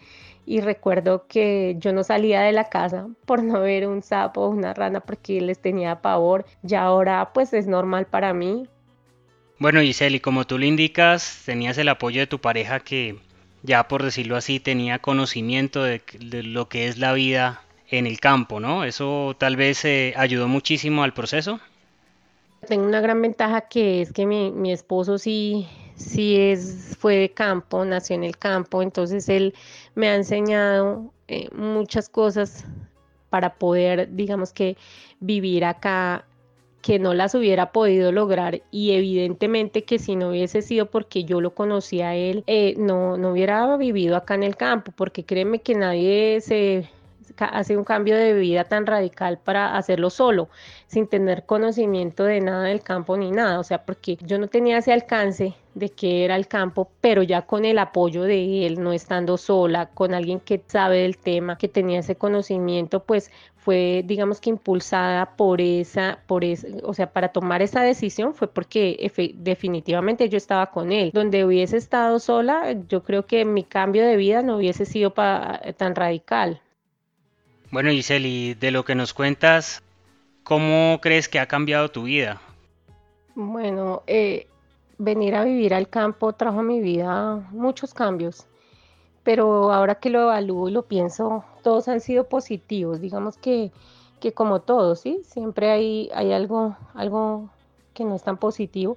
y 0.47 0.61
recuerdo 0.61 1.27
que 1.27 1.75
yo 1.79 1.93
no 1.93 2.05
salía 2.05 2.41
de 2.41 2.53
la 2.53 2.69
casa 2.69 3.09
por 3.27 3.43
no 3.43 3.61
ver 3.61 3.89
un 3.89 4.03
sapo 4.03 4.43
o 4.43 4.49
una 4.49 4.73
rana 4.73 5.01
porque 5.01 5.41
les 5.41 5.59
tenía 5.59 6.01
pavor. 6.01 6.47
Ya 6.63 6.83
ahora 6.83 7.33
pues 7.35 7.53
es 7.53 7.67
normal 7.67 8.07
para 8.07 8.33
mí. 8.33 8.69
Bueno, 9.59 9.81
Giselle, 9.81 10.19
y 10.19 10.21
como 10.21 10.47
tú 10.47 10.59
le 10.59 10.67
indicas, 10.67 11.43
tenías 11.47 11.79
el 11.79 11.89
apoyo 11.89 12.21
de 12.21 12.27
tu 12.27 12.41
pareja 12.41 12.81
que 12.81 13.19
ya 13.63 13.89
por 13.89 14.03
decirlo 14.03 14.37
así 14.37 14.61
tenía 14.61 14.99
conocimiento 14.99 15.83
de, 15.83 16.03
lo 16.43 16.69
que 16.69 16.89
es 16.89 16.99
la 16.99 17.13
vida 17.15 17.63
en 17.89 18.07
el 18.07 18.21
campo, 18.21 18.61
¿no? 18.61 18.85
Eso 18.85 19.35
tal 19.39 19.57
vez 19.57 19.85
eh, 19.85 20.13
ayudó 20.17 20.47
muchísimo 20.47 21.03
al 21.03 21.15
proceso. 21.15 21.59
Tengo 22.69 22.87
una 22.87 23.01
gran 23.01 23.23
ventaja 23.23 23.63
que 23.63 24.03
es 24.03 24.13
que 24.13 24.27
mi, 24.27 24.73
esposo 24.73 25.19
sí, 25.19 25.67
sí 25.95 26.37
es, 26.37 26.97
fue 26.99 27.17
de 27.17 27.31
campo, 27.31 27.85
nació 27.85 28.17
en 28.17 28.25
el 28.25 28.37
campo, 28.37 28.83
entonces 28.83 29.29
él 29.29 29.55
me 29.95 30.09
ha 30.09 30.17
enseñado 30.17 31.13
eh, 31.29 31.49
muchas 31.55 32.09
cosas 32.09 32.65
para 33.31 33.55
poder, 33.55 34.15
digamos 34.15 34.53
que, 34.53 34.77
vivir 35.21 35.65
acá 35.65 36.25
que 36.87 37.01
no 37.01 37.15
las 37.15 37.35
hubiera 37.35 37.73
podido 37.73 38.13
lograr 38.13 38.63
y 38.71 38.93
evidentemente 38.93 39.83
que 39.83 39.99
si 39.99 40.15
no 40.15 40.29
hubiese 40.29 40.63
sido 40.63 40.87
porque 40.87 41.25
yo 41.25 41.41
lo 41.41 41.53
conocía 41.53 42.11
a 42.11 42.15
él, 42.15 42.45
eh, 42.47 42.77
no, 42.79 43.17
no 43.17 43.33
hubiera 43.33 43.77
vivido 43.77 44.15
acá 44.15 44.37
en 44.37 44.45
el 44.45 44.55
campo, 44.55 44.93
porque 44.95 45.25
créeme 45.25 45.59
que 45.59 45.75
nadie 45.75 46.41
se 46.41 46.89
hace 47.39 47.77
un 47.77 47.85
cambio 47.85 48.17
de 48.17 48.35
vida 48.35 48.65
tan 48.65 48.87
radical 48.87 49.39
para 49.39 49.77
hacerlo 49.77 50.11
solo, 50.11 50.49
sin 50.87 51.07
tener 51.07 51.45
conocimiento 51.45 52.25
de 52.25 52.41
nada 52.41 52.65
del 52.65 52.83
campo 52.83 53.17
ni 53.17 53.31
nada, 53.31 53.61
o 53.61 53.65
sea, 53.65 53.85
porque 53.85 54.17
yo 54.23 54.39
no 54.39 54.49
tenía 54.49 54.79
ese 54.79 54.93
alcance 54.93 55.55
de 55.75 55.91
que 55.91 56.25
era 56.25 56.37
el 56.37 56.49
campo, 56.49 56.91
pero 57.03 57.23
ya 57.23 57.43
con 57.43 57.67
el 57.67 57.79
apoyo 57.79 58.23
de 58.23 58.67
él, 58.67 58.83
no 58.83 58.93
estando 58.93 59.37
sola, 59.37 59.91
con 59.91 60.15
alguien 60.15 60.41
que 60.41 60.63
sabe 60.67 61.03
del 61.03 61.19
tema, 61.19 61.59
que 61.59 61.69
tenía 61.69 62.01
ese 62.01 62.17
conocimiento, 62.17 63.05
pues 63.05 63.31
fue, 63.57 64.03
digamos 64.07 64.41
que 64.41 64.49
impulsada 64.49 65.37
por 65.37 65.61
esa, 65.61 66.21
por 66.27 66.45
esa, 66.45 66.69
o 66.85 66.95
sea, 66.95 67.13
para 67.13 67.29
tomar 67.29 67.63
esa 67.63 67.83
decisión 67.83 68.33
fue 68.33 68.47
porque 68.47 69.11
definitivamente 69.35 70.29
yo 70.29 70.37
estaba 70.39 70.71
con 70.71 70.93
él. 70.93 71.11
Donde 71.13 71.45
hubiese 71.45 71.77
estado 71.77 72.21
sola, 72.21 72.77
yo 72.89 73.03
creo 73.03 73.27
que 73.27 73.45
mi 73.45 73.65
cambio 73.65 74.07
de 74.07 74.17
vida 74.17 74.43
no 74.43 74.57
hubiese 74.59 74.87
sido 74.87 75.11
tan 75.11 75.95
radical. 75.97 76.61
Bueno, 77.71 77.91
Giselle, 77.91 78.55
de 78.55 78.71
lo 78.71 78.85
que 78.85 78.95
nos 78.95 79.13
cuentas, 79.13 79.83
¿cómo 80.43 81.01
crees 81.03 81.29
que 81.29 81.39
ha 81.39 81.47
cambiado 81.47 81.91
tu 81.91 82.05
vida? 82.05 82.41
Bueno, 83.35 84.03
eh, 84.07 84.47
venir 84.99 85.35
a 85.35 85.45
vivir 85.45 85.75
al 85.75 85.89
campo 85.89 86.33
trajo 86.33 86.61
a 86.61 86.63
mi 86.63 86.81
vida 86.81 87.37
muchos 87.51 87.93
cambios 87.93 88.47
pero 89.27 89.73
ahora 89.73 89.97
que 89.97 90.09
lo 90.09 90.23
evalúo 90.23 90.69
y 90.69 90.71
lo 90.71 90.83
pienso, 90.83 91.45
todos 91.65 91.89
han 91.89 92.01
sido 92.01 92.29
positivos, 92.29 93.01
digamos 93.01 93.37
que, 93.37 93.73
que 94.21 94.33
como 94.33 94.61
todos, 94.61 95.01
¿sí? 95.01 95.21
Siempre 95.25 95.69
hay, 95.73 96.09
hay 96.15 96.33
algo, 96.33 96.77
algo 96.95 97.51
que 97.93 98.05
no 98.05 98.15
es 98.15 98.23
tan 98.23 98.37
positivo, 98.37 98.97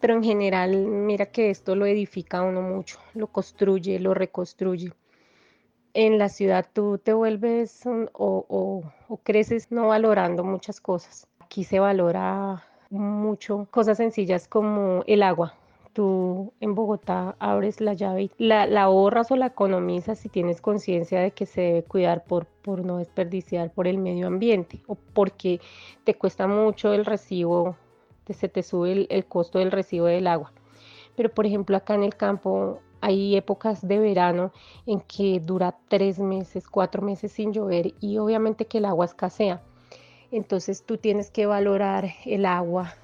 pero 0.00 0.14
en 0.14 0.24
general, 0.24 0.74
mira 0.74 1.26
que 1.26 1.50
esto 1.50 1.76
lo 1.76 1.86
edifica 1.86 2.42
uno 2.42 2.60
mucho, 2.60 2.98
lo 3.14 3.28
construye, 3.28 4.00
lo 4.00 4.14
reconstruye. 4.14 4.92
En 6.00 6.16
la 6.16 6.28
ciudad 6.28 6.64
tú 6.72 6.98
te 6.98 7.12
vuelves 7.12 7.82
o, 8.12 8.12
o 9.08 9.16
creces 9.24 9.72
no 9.72 9.88
valorando 9.88 10.44
muchas 10.44 10.80
cosas. 10.80 11.26
Aquí 11.40 11.64
se 11.64 11.80
valora 11.80 12.64
mucho 12.88 13.66
cosas 13.72 13.96
sencillas 13.96 14.46
como 14.46 15.02
el 15.08 15.24
agua, 15.24 15.54
tú 15.92 16.52
en 16.60 16.76
Bogotá 16.76 17.34
abres 17.40 17.80
la 17.80 17.94
llave 17.94 18.22
y 18.22 18.30
la, 18.38 18.62
ahorras 18.80 19.32
o 19.32 19.36
la 19.36 19.46
economizas 19.46 20.20
si 20.20 20.28
tienes 20.28 20.60
conciencia 20.60 21.18
de 21.18 21.32
que 21.32 21.46
se 21.46 21.62
debe 21.62 21.82
cuidar 21.82 22.22
por, 22.22 22.46
no 22.64 22.98
desperdiciar 22.98 23.72
por 23.72 23.88
el 23.88 23.98
medio 23.98 24.28
ambiente 24.28 24.80
o 24.86 24.94
porque 24.94 25.60
te 26.04 26.14
cuesta 26.14 26.46
mucho 26.46 26.94
el 26.94 27.06
recibo, 27.06 27.76
se 28.28 28.48
te 28.48 28.62
sube 28.62 29.08
el 29.10 29.24
costo 29.26 29.58
del 29.58 29.72
recibo 29.72 30.06
del 30.06 30.28
agua. 30.28 30.52
Pero 31.16 31.30
por 31.30 31.44
ejemplo 31.44 31.76
acá 31.76 31.96
en 31.96 32.04
el 32.04 32.14
campo 32.14 32.78
hay 33.00 33.36
épocas 33.36 33.86
de 33.86 33.98
verano 33.98 34.52
en 34.86 35.00
que 35.00 35.40
dura 35.40 35.76
tres 35.88 36.18
meses, 36.18 36.68
cuatro 36.68 37.02
meses 37.02 37.32
sin 37.32 37.52
llover 37.52 37.94
y 38.00 38.18
obviamente 38.18 38.66
que 38.66 38.78
el 38.78 38.84
agua 38.84 39.04
escasea. 39.04 39.62
Entonces 40.30 40.82
tú 40.84 40.98
tienes 40.98 41.30
que 41.30 41.46
valorar 41.46 42.10
el 42.26 42.44
agua, 42.44 42.94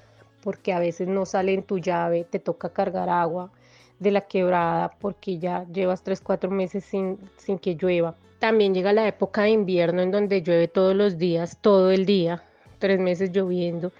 porque 0.43 0.73
a 0.73 0.79
veces 0.79 1.07
no 1.07 1.25
sale 1.25 1.53
en 1.53 1.63
tu 1.63 1.79
llave, 1.79 2.23
te 2.23 2.39
toca 2.39 2.69
cargar 2.69 3.09
agua 3.09 3.51
de 3.99 4.11
la 4.11 4.21
quebrada 4.21 4.91
porque 4.99 5.39
ya 5.39 5.65
llevas 5.71 6.03
3, 6.03 6.21
4 6.21 6.51
meses 6.51 6.83
sin, 6.83 7.17
sin 7.37 7.57
que 7.57 7.75
llueva. 7.75 8.15
También 8.39 8.73
llega 8.73 8.93
la 8.93 9.07
época 9.07 9.43
de 9.43 9.51
invierno 9.51 10.01
en 10.01 10.11
donde 10.11 10.41
llueve 10.41 10.67
todos 10.67 10.95
los 10.95 11.17
días, 11.17 11.57
todo 11.61 11.91
el 11.91 12.05
día, 12.05 12.43
tres 12.79 12.99
meses 12.99 13.31
lloviendo. 13.31 13.91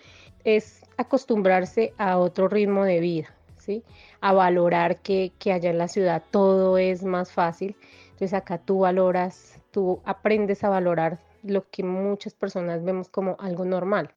Es 0.44 0.84
acostumbrarse 0.98 1.94
a 1.98 2.18
otro 2.18 2.48
ritmo 2.48 2.84
de 2.84 3.00
vida, 3.00 3.34
¿sí? 3.66 3.84
A 4.22 4.34
valorar 4.34 4.98
que, 4.98 5.32
que 5.40 5.52
allá 5.52 5.70
en 5.70 5.78
la 5.78 5.88
ciudad 5.88 6.24
todo 6.32 6.78
es 6.78 7.04
más 7.04 7.32
fácil. 7.32 7.76
Entonces 8.06 8.34
acá 8.34 8.58
tú 8.58 8.80
valoras, 8.80 9.60
tú 9.72 10.02
aprendes 10.06 10.64
a 10.64 10.70
valorar 10.70 11.20
lo 11.44 11.70
que 11.70 11.84
muchas 11.84 12.34
personas 12.34 12.84
vemos 12.84 13.10
como 13.10 13.36
algo 13.40 13.66
normal. 13.66 14.12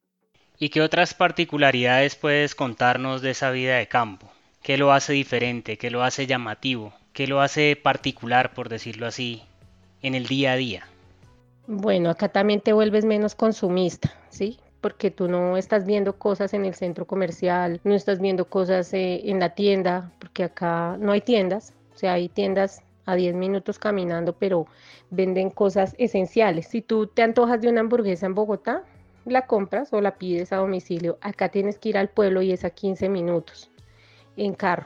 ¿Y 0.57 0.69
qué 0.69 0.81
otras 0.81 1.13
particularidades 1.13 2.15
puedes 2.15 2.55
contarnos 2.55 3.21
de 3.21 3.31
esa 3.31 3.51
vida 3.51 3.77
de 3.77 3.87
campo? 3.87 4.27
¿Qué 4.61 4.77
lo 4.77 4.91
hace 4.91 5.13
diferente? 5.13 5.77
¿Qué 5.77 5.89
lo 5.89 6.03
hace 6.03 6.27
llamativo? 6.27 6.93
¿Qué 7.13 7.27
lo 7.27 7.41
hace 7.41 7.75
particular, 7.75 8.53
por 8.53 8.69
decirlo 8.69 9.07
así, 9.07 9.41
en 10.01 10.15
el 10.15 10.27
día 10.27 10.53
a 10.53 10.55
día? 10.57 10.87
Bueno, 11.67 12.09
acá 12.09 12.29
también 12.29 12.61
te 12.61 12.73
vuelves 12.73 13.05
menos 13.05 13.35
consumista, 13.35 14.13
¿sí? 14.29 14.59
Porque 14.81 15.11
tú 15.11 15.27
no 15.27 15.57
estás 15.57 15.85
viendo 15.85 16.17
cosas 16.17 16.53
en 16.53 16.65
el 16.65 16.73
centro 16.73 17.05
comercial, 17.05 17.81
no 17.83 17.95
estás 17.95 18.19
viendo 18.19 18.45
cosas 18.45 18.93
eh, 18.93 19.21
en 19.25 19.39
la 19.39 19.53
tienda, 19.53 20.11
porque 20.19 20.43
acá 20.45 20.95
no 20.99 21.11
hay 21.11 21.21
tiendas, 21.21 21.73
o 21.93 21.97
sea, 21.97 22.13
hay 22.13 22.29
tiendas 22.29 22.81
a 23.05 23.15
10 23.15 23.35
minutos 23.35 23.79
caminando, 23.79 24.33
pero 24.33 24.67
venden 25.09 25.49
cosas 25.49 25.95
esenciales. 25.97 26.67
Si 26.67 26.81
tú 26.81 27.07
te 27.07 27.23
antojas 27.23 27.59
de 27.59 27.69
una 27.69 27.81
hamburguesa 27.81 28.25
en 28.25 28.35
Bogotá, 28.35 28.83
la 29.25 29.47
compras 29.47 29.91
o 29.93 30.01
la 30.01 30.15
pides 30.15 30.51
a 30.53 30.57
domicilio. 30.57 31.17
Acá 31.21 31.49
tienes 31.49 31.77
que 31.77 31.89
ir 31.89 31.97
al 31.97 32.09
pueblo 32.09 32.41
y 32.41 32.51
es 32.51 32.63
a 32.63 32.69
15 32.69 33.09
minutos 33.09 33.69
en 34.37 34.53
carro. 34.53 34.85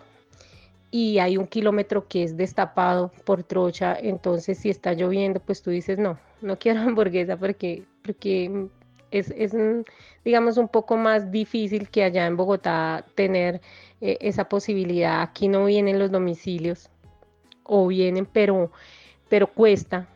Y 0.92 1.20
hay 1.20 1.38
un 1.38 1.48
kilómetro 1.48 2.08
que 2.08 2.24
es 2.24 2.38
destapado 2.38 3.12
por 3.26 3.44
trocha, 3.44 3.98
entonces 4.00 4.60
si 4.60 4.70
está 4.70 4.94
lloviendo, 4.94 5.40
pues 5.40 5.62
tú 5.64 5.72
dices, 5.72 5.98
no, 5.98 6.20
no 6.42 6.58
quiero 6.60 6.82
hamburguesa 6.82 7.36
porque, 7.38 7.84
porque 8.04 8.68
es, 9.20 9.34
es 9.38 9.54
digamos, 10.26 10.58
un 10.58 10.68
poco 10.68 10.98
más 10.98 11.32
difícil 11.32 11.90
que 11.90 12.04
allá 12.04 12.26
en 12.26 12.38
Bogotá 12.38 13.06
tener 13.16 13.62
eh, 14.02 14.18
esa 14.22 14.50
posibilidad. 14.50 15.22
Aquí 15.22 15.48
no 15.48 15.66
vienen 15.66 16.00
los 16.00 16.12
domicilios, 16.12 16.90
o 17.64 17.88
vienen, 17.88 18.26
pero, 18.26 18.72
pero 19.30 19.48
cuesta, 19.48 20.08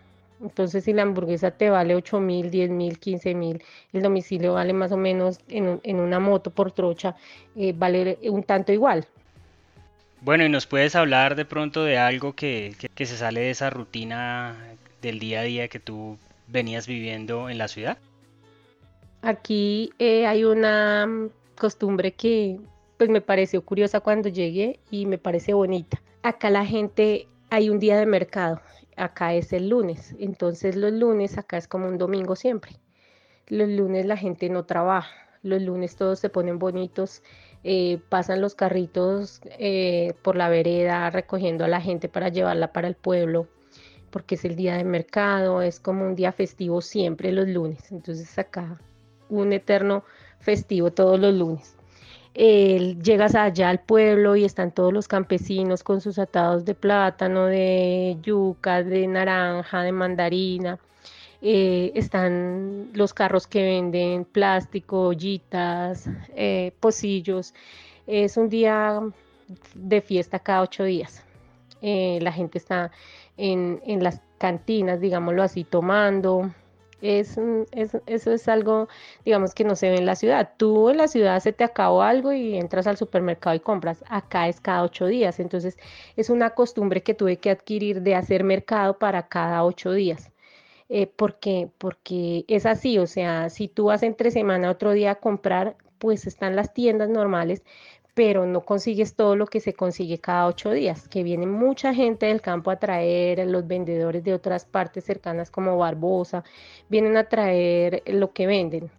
Entonces, 0.42 0.84
si 0.84 0.94
la 0.94 1.02
hamburguesa 1.02 1.52
te 1.52 1.70
vale 1.70 1.96
8 1.96 2.20
mil, 2.20 2.52
10 2.52 2.70
mil, 2.70 3.00
15 3.00 3.34
mil, 3.34 3.64
el 3.94 4.02
domicilio 4.04 4.54
vale 4.54 4.74
más 4.74 4.92
o 4.92 4.98
menos 4.98 5.40
en, 5.48 5.80
en 5.84 6.00
una 6.00 6.20
moto 6.20 6.52
por 6.52 6.72
trocha, 6.72 7.16
eh, 7.56 7.74
vale 7.76 8.20
un 8.24 8.44
tanto 8.44 8.72
igual. 8.72 9.08
Bueno, 10.22 10.46
y 10.46 10.50
nos 10.50 10.68
puedes 10.68 10.96
hablar 10.96 11.36
de 11.36 11.46
pronto 11.46 11.84
de 11.84 11.98
algo 11.98 12.34
que, 12.34 12.76
que, 12.96 13.06
se 13.06 13.18
sale 13.18 13.42
de 13.42 13.50
esa 13.52 13.70
rutina 13.70 14.56
del 15.02 15.20
día 15.20 15.42
a 15.42 15.44
día 15.44 15.68
que 15.68 15.80
tú 15.80 16.18
venías 16.48 16.88
viviendo 16.88 17.50
en 17.50 17.58
la 17.58 17.68
ciudad. 17.68 17.98
Aquí 19.22 19.92
eh, 20.00 20.26
hay 20.28 20.44
una 20.44 21.30
costumbre 21.58 22.14
que 22.14 22.60
pues 22.98 23.10
me 23.10 23.22
pareció 23.22 23.64
curiosa 23.64 24.00
cuando 24.00 24.30
llegué 24.30 24.80
y 24.90 25.06
me 25.06 25.18
parece 25.18 25.54
bonita. 25.54 26.02
Acá 26.24 26.50
la 26.50 26.66
gente 26.66 27.28
hay 27.50 27.70
un 27.70 27.80
día 27.80 27.98
de 27.98 28.06
mercado 28.06 28.60
acá 28.98 29.34
es 29.34 29.54
el 29.54 29.70
lunes. 29.70 30.16
Entonces 30.20 30.76
los 30.76 30.92
lunes 30.92 31.38
acá 31.38 31.58
es 31.58 31.68
como 31.68 31.88
un 31.88 31.98
domingo 31.98 32.36
siempre. 32.36 32.74
Los 33.48 33.70
lunes 33.70 34.06
la 34.06 34.18
gente 34.18 34.50
no 34.50 34.66
trabaja. 34.66 35.16
Los 35.44 35.62
lunes 35.62 35.96
todos 35.96 36.20
se 36.20 36.30
ponen 36.30 36.60
bonitos. 36.60 37.24
Eh, 37.64 38.00
pasan 38.10 38.42
los 38.42 38.56
carritos 38.56 39.42
eh, 39.60 40.14
por 40.24 40.36
la 40.36 40.50
vereda 40.50 41.10
recogiendo 41.10 41.64
a 41.64 41.68
la 41.68 41.80
gente 41.80 42.10
para 42.10 42.30
llevarla 42.30 42.74
para 42.74 42.88
el 42.88 42.96
pueblo 42.96 43.48
porque 44.10 44.36
es 44.36 44.46
el 44.46 44.56
día 44.56 44.78
de 44.78 44.86
mercado, 44.86 45.62
es 45.62 45.82
como 45.82 46.06
un 46.06 46.16
día 46.16 46.32
festivo 46.32 46.82
siempre 46.82 47.32
los 47.32 47.48
lunes. 47.48 47.92
Entonces 47.92 48.38
acá 48.40 48.80
un 49.30 49.54
eterno 49.54 50.04
festivo 50.40 50.92
todos 50.92 51.20
los 51.20 51.34
lunes 51.34 51.78
llegas 52.38 53.36
allá 53.36 53.70
al 53.70 53.80
pueblo 53.80 54.36
y 54.36 54.46
están 54.46 54.72
todos 54.72 54.94
los 54.94 55.08
campesinos 55.08 55.84
con 55.84 56.02
sus 56.02 56.20
atados 56.20 56.66
de 56.66 56.76
plátano, 56.76 57.46
de 57.46 58.18
yuca, 58.22 58.84
de 58.84 59.08
naranja, 59.08 59.82
de 59.82 59.92
mandarina. 59.92 60.80
Eh, 61.42 61.92
están 61.96 62.90
los 62.94 63.13
carros 63.13 63.48
que 63.48 63.63
venden 63.63 64.26
plástico, 64.26 65.08
ollitas, 65.08 66.10
eh, 66.36 66.74
pocillos. 66.80 67.54
Es 68.06 68.38
un 68.38 68.50
día 68.50 69.02
de 69.74 70.02
fiesta 70.02 70.40
cada 70.40 70.62
ocho 70.62 70.84
días. 70.84 71.24
Eh, 71.82 72.20
la 72.22 72.32
gente 72.32 72.58
está 72.58 72.92
en, 73.38 73.82
en 73.86 74.04
las 74.04 74.22
cantinas, 74.38 75.00
digámoslo 75.00 75.44
así, 75.44 75.63
tomando, 75.63 76.52
es, 77.02 77.38
eso 78.06 78.32
es 78.32 78.48
algo, 78.48 78.88
digamos, 79.26 79.54
que 79.54 79.64
no 79.64 79.76
se 79.76 79.90
ve 79.90 79.98
en 79.98 80.06
la 80.06 80.16
ciudad. 80.16 80.54
Tú 80.58 80.90
en 80.90 80.98
la 80.98 81.08
ciudad 81.08 81.40
se 81.40 81.54
te 81.54 81.64
acabó 81.64 82.02
algo 82.02 82.34
y 82.34 82.58
entras 82.58 82.88
al 82.88 82.98
supermercado 82.98 83.56
y 83.56 83.60
compras. 83.60 84.04
Acá 84.10 84.48
es 84.48 84.60
cada 84.60 84.84
ocho 84.84 85.06
días. 85.06 85.40
Entonces, 85.40 85.78
es 86.16 86.30
una 86.30 86.52
costumbre 86.52 87.04
que 87.04 87.14
tuve 87.14 87.38
que 87.38 87.50
adquirir 87.52 88.02
de 88.02 88.16
hacer 88.16 88.44
mercado 88.44 88.98
para 88.98 89.28
cada 89.28 89.64
ocho 89.64 89.92
días. 89.92 90.32
Eh, 90.90 91.08
porque, 91.08 91.70
porque 91.78 92.46
es 92.48 92.66
así, 92.66 92.98
o 92.98 93.08
sea, 93.08 93.50
si 93.50 93.68
tú 93.68 93.86
vas 93.86 94.04
entre 94.04 94.32
semana 94.32 94.72
otro 94.72 94.92
día 94.94 95.12
a 95.12 95.16
comprar, 95.16 95.76
pues 95.98 96.28
están 96.28 96.56
las 96.56 96.74
tiendas 96.74 97.10
normales, 97.10 97.64
pero 98.18 98.48
no 98.48 98.62
consigues 98.62 99.14
todo 99.14 99.36
lo 99.36 99.46
que 99.46 99.60
se 99.60 99.76
consigue 99.76 100.18
cada 100.18 100.48
ocho 100.48 100.72
días, 100.72 101.08
que 101.08 101.22
viene 101.22 101.46
mucha 101.46 101.94
gente 101.94 102.26
del 102.26 102.42
campo 102.42 102.72
a 102.72 102.78
traer, 102.78 103.46
los 103.46 103.68
vendedores 103.68 104.24
de 104.24 104.34
otras 104.34 104.66
partes 104.66 105.04
cercanas 105.04 105.52
como 105.52 105.78
Barbosa, 105.78 106.44
vienen 106.90 107.16
a 107.16 107.26
traer 107.26 108.02
lo 108.08 108.34
que 108.34 108.48
venden. 108.48 108.90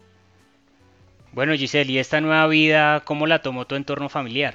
Bueno, 1.33 1.53
Giselle, 1.55 1.91
¿y 1.91 1.99
esta 1.99 2.21
nueva 2.21 2.47
vida 2.47 3.03
cómo 3.05 3.27
la 3.27 3.43
tomó 3.43 3.67
tu 3.67 3.75
entorno 3.75 4.09
familiar? 4.09 4.55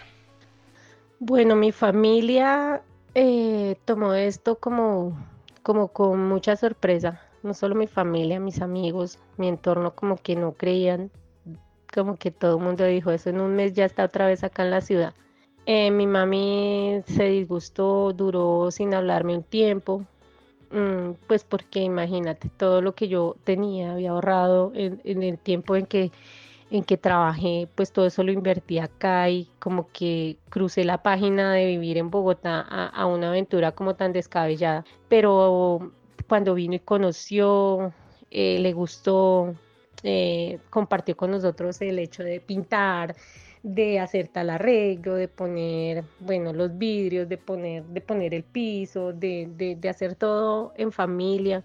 Bueno, 1.19 1.57
mi 1.57 1.73
familia 1.73 2.81
eh, 3.15 3.75
tomó 3.83 4.13
esto 4.13 4.55
como, 4.59 5.17
como 5.61 5.89
con 5.89 6.25
mucha 6.29 6.55
sorpresa, 6.55 7.21
no 7.43 7.53
solo 7.53 7.75
mi 7.75 7.87
familia, 7.87 8.39
mis 8.39 8.61
amigos, 8.61 9.19
mi 9.35 9.49
entorno 9.49 9.93
como 9.93 10.15
que 10.15 10.37
no 10.37 10.53
creían 10.53 11.11
como 11.93 12.17
que 12.17 12.31
todo 12.31 12.57
el 12.57 12.63
mundo 12.63 12.85
dijo 12.85 13.11
eso 13.11 13.29
en 13.29 13.39
un 13.39 13.55
mes 13.55 13.73
ya 13.73 13.85
está 13.85 14.05
otra 14.05 14.27
vez 14.27 14.43
acá 14.43 14.63
en 14.63 14.71
la 14.71 14.81
ciudad. 14.81 15.13
Eh, 15.65 15.91
mi 15.91 16.07
mami 16.07 17.01
se 17.05 17.25
disgustó, 17.25 18.11
duró 18.13 18.69
sin 18.71 18.93
hablarme 18.93 19.37
un 19.37 19.43
tiempo, 19.43 20.03
mm, 20.71 21.11
pues 21.27 21.43
porque 21.43 21.79
imagínate, 21.81 22.49
todo 22.57 22.81
lo 22.81 22.93
que 22.95 23.07
yo 23.07 23.35
tenía, 23.43 23.93
había 23.93 24.11
ahorrado 24.11 24.71
en, 24.75 25.23
el 25.23 25.37
tiempo 25.37 25.75
en 25.75 25.85
que, 25.85 26.11
en 26.71 26.83
que 26.83 26.97
trabajé, 26.97 27.69
pues 27.75 27.93
todo 27.93 28.05
eso 28.07 28.23
lo 28.23 28.31
invertí 28.31 28.79
acá 28.79 29.29
y 29.29 29.47
como 29.59 29.89
que 29.93 30.37
crucé 30.49 30.83
la 30.83 31.01
página 31.03 31.53
de 31.53 31.67
vivir 31.67 31.97
en 31.97 32.09
Bogotá 32.11 32.61
a 32.61 33.05
una 33.05 33.29
aventura 33.29 33.71
como 33.73 33.95
tan 33.95 34.11
descabellada. 34.13 34.83
Pero 35.07 35.91
cuando 36.27 36.55
vino 36.55 36.75
y 36.75 36.79
conoció, 36.79 37.93
eh, 38.31 38.57
le 38.59 38.73
gustó, 38.73 39.53
eh, 40.03 40.59
compartió 40.69 41.15
con 41.17 41.31
nosotros 41.31 41.81
el 41.81 41.99
hecho 41.99 42.23
de 42.23 42.39
pintar, 42.41 43.15
de 43.63 43.99
hacer 43.99 44.27
tal 44.27 44.49
arreglo, 44.49 45.15
de 45.15 45.29
poner, 45.29 46.03
bueno, 46.19 46.51
los 46.53 46.77
vidrios, 46.77 47.29
de 47.29 47.37
poner, 47.37 47.83
de 47.85 48.01
poner 48.01 48.33
el 48.33 48.43
piso, 48.43 49.13
de, 49.13 49.77
de, 49.79 49.89
hacer 49.89 50.15
todo 50.15 50.73
en 50.77 50.91
familia. 50.91 51.63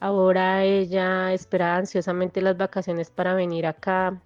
Ahora 0.00 0.64
ella 0.64 1.32
espera 1.32 1.76
ansiosamente 1.76 2.40
las 2.42 2.56
vacaciones 2.56 3.10
para 3.10 3.34
venir 3.34 3.66
acá. 3.66 4.20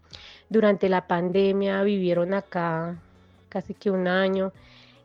Durante 0.48 0.88
la 0.88 1.06
pandemia 1.06 1.82
vivieron 1.82 2.34
acá 2.34 3.00
casi 3.48 3.74
que 3.74 3.90
un 3.90 4.08
año. 4.08 4.52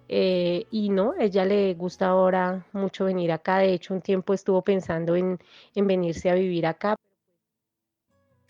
Eh, 0.08 0.66
y 0.72 0.90
no, 0.90 1.16
ella 1.20 1.46
le 1.46 1.74
gusta 1.74 2.08
ahora 2.08 2.66
mucho 2.74 3.06
venir 3.06 3.32
acá. 3.32 3.60
De 3.60 3.74
hecho, 3.74 3.94
un 3.94 4.02
tiempo 4.02 4.34
estuvo 4.34 4.62
pensando 4.62 5.16
en, 5.16 5.40
en 5.76 5.88
venirse 5.88 6.30
a 6.30 6.36
vivir 6.36 6.68
acá. 6.68 6.96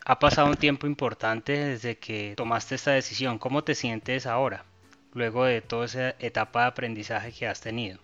Ha 0.08 0.20
pasado 0.20 0.50
un 0.50 0.56
tiempo 0.56 0.86
importante 0.86 1.54
desde 1.54 1.98
que 1.98 2.36
tomaste 2.38 2.76
esta 2.76 2.92
decisión. 2.92 3.40
¿Cómo 3.40 3.64
te 3.64 3.74
sientes 3.74 4.28
ahora, 4.28 4.64
luego 5.14 5.46
de 5.46 5.62
toda 5.62 5.86
esa 5.86 6.10
etapa 6.20 6.62
de 6.62 6.68
aprendizaje 6.68 7.32
que 7.32 7.48
has 7.48 7.60
tenido? 7.60 7.98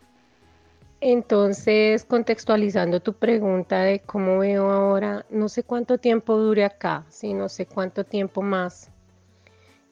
Entonces, 0.99 2.03
contextualizando 2.03 3.01
tu 3.01 3.13
pregunta 3.13 3.83
de 3.83 3.99
cómo 3.99 4.39
veo 4.39 4.71
ahora, 4.71 5.27
no 5.29 5.47
sé 5.47 5.61
cuánto 5.61 5.99
tiempo 5.99 6.37
dure 6.37 6.65
acá, 6.65 7.05
sí, 7.09 7.35
no 7.35 7.49
sé 7.49 7.67
cuánto 7.67 8.03
tiempo 8.03 8.41
más 8.41 8.89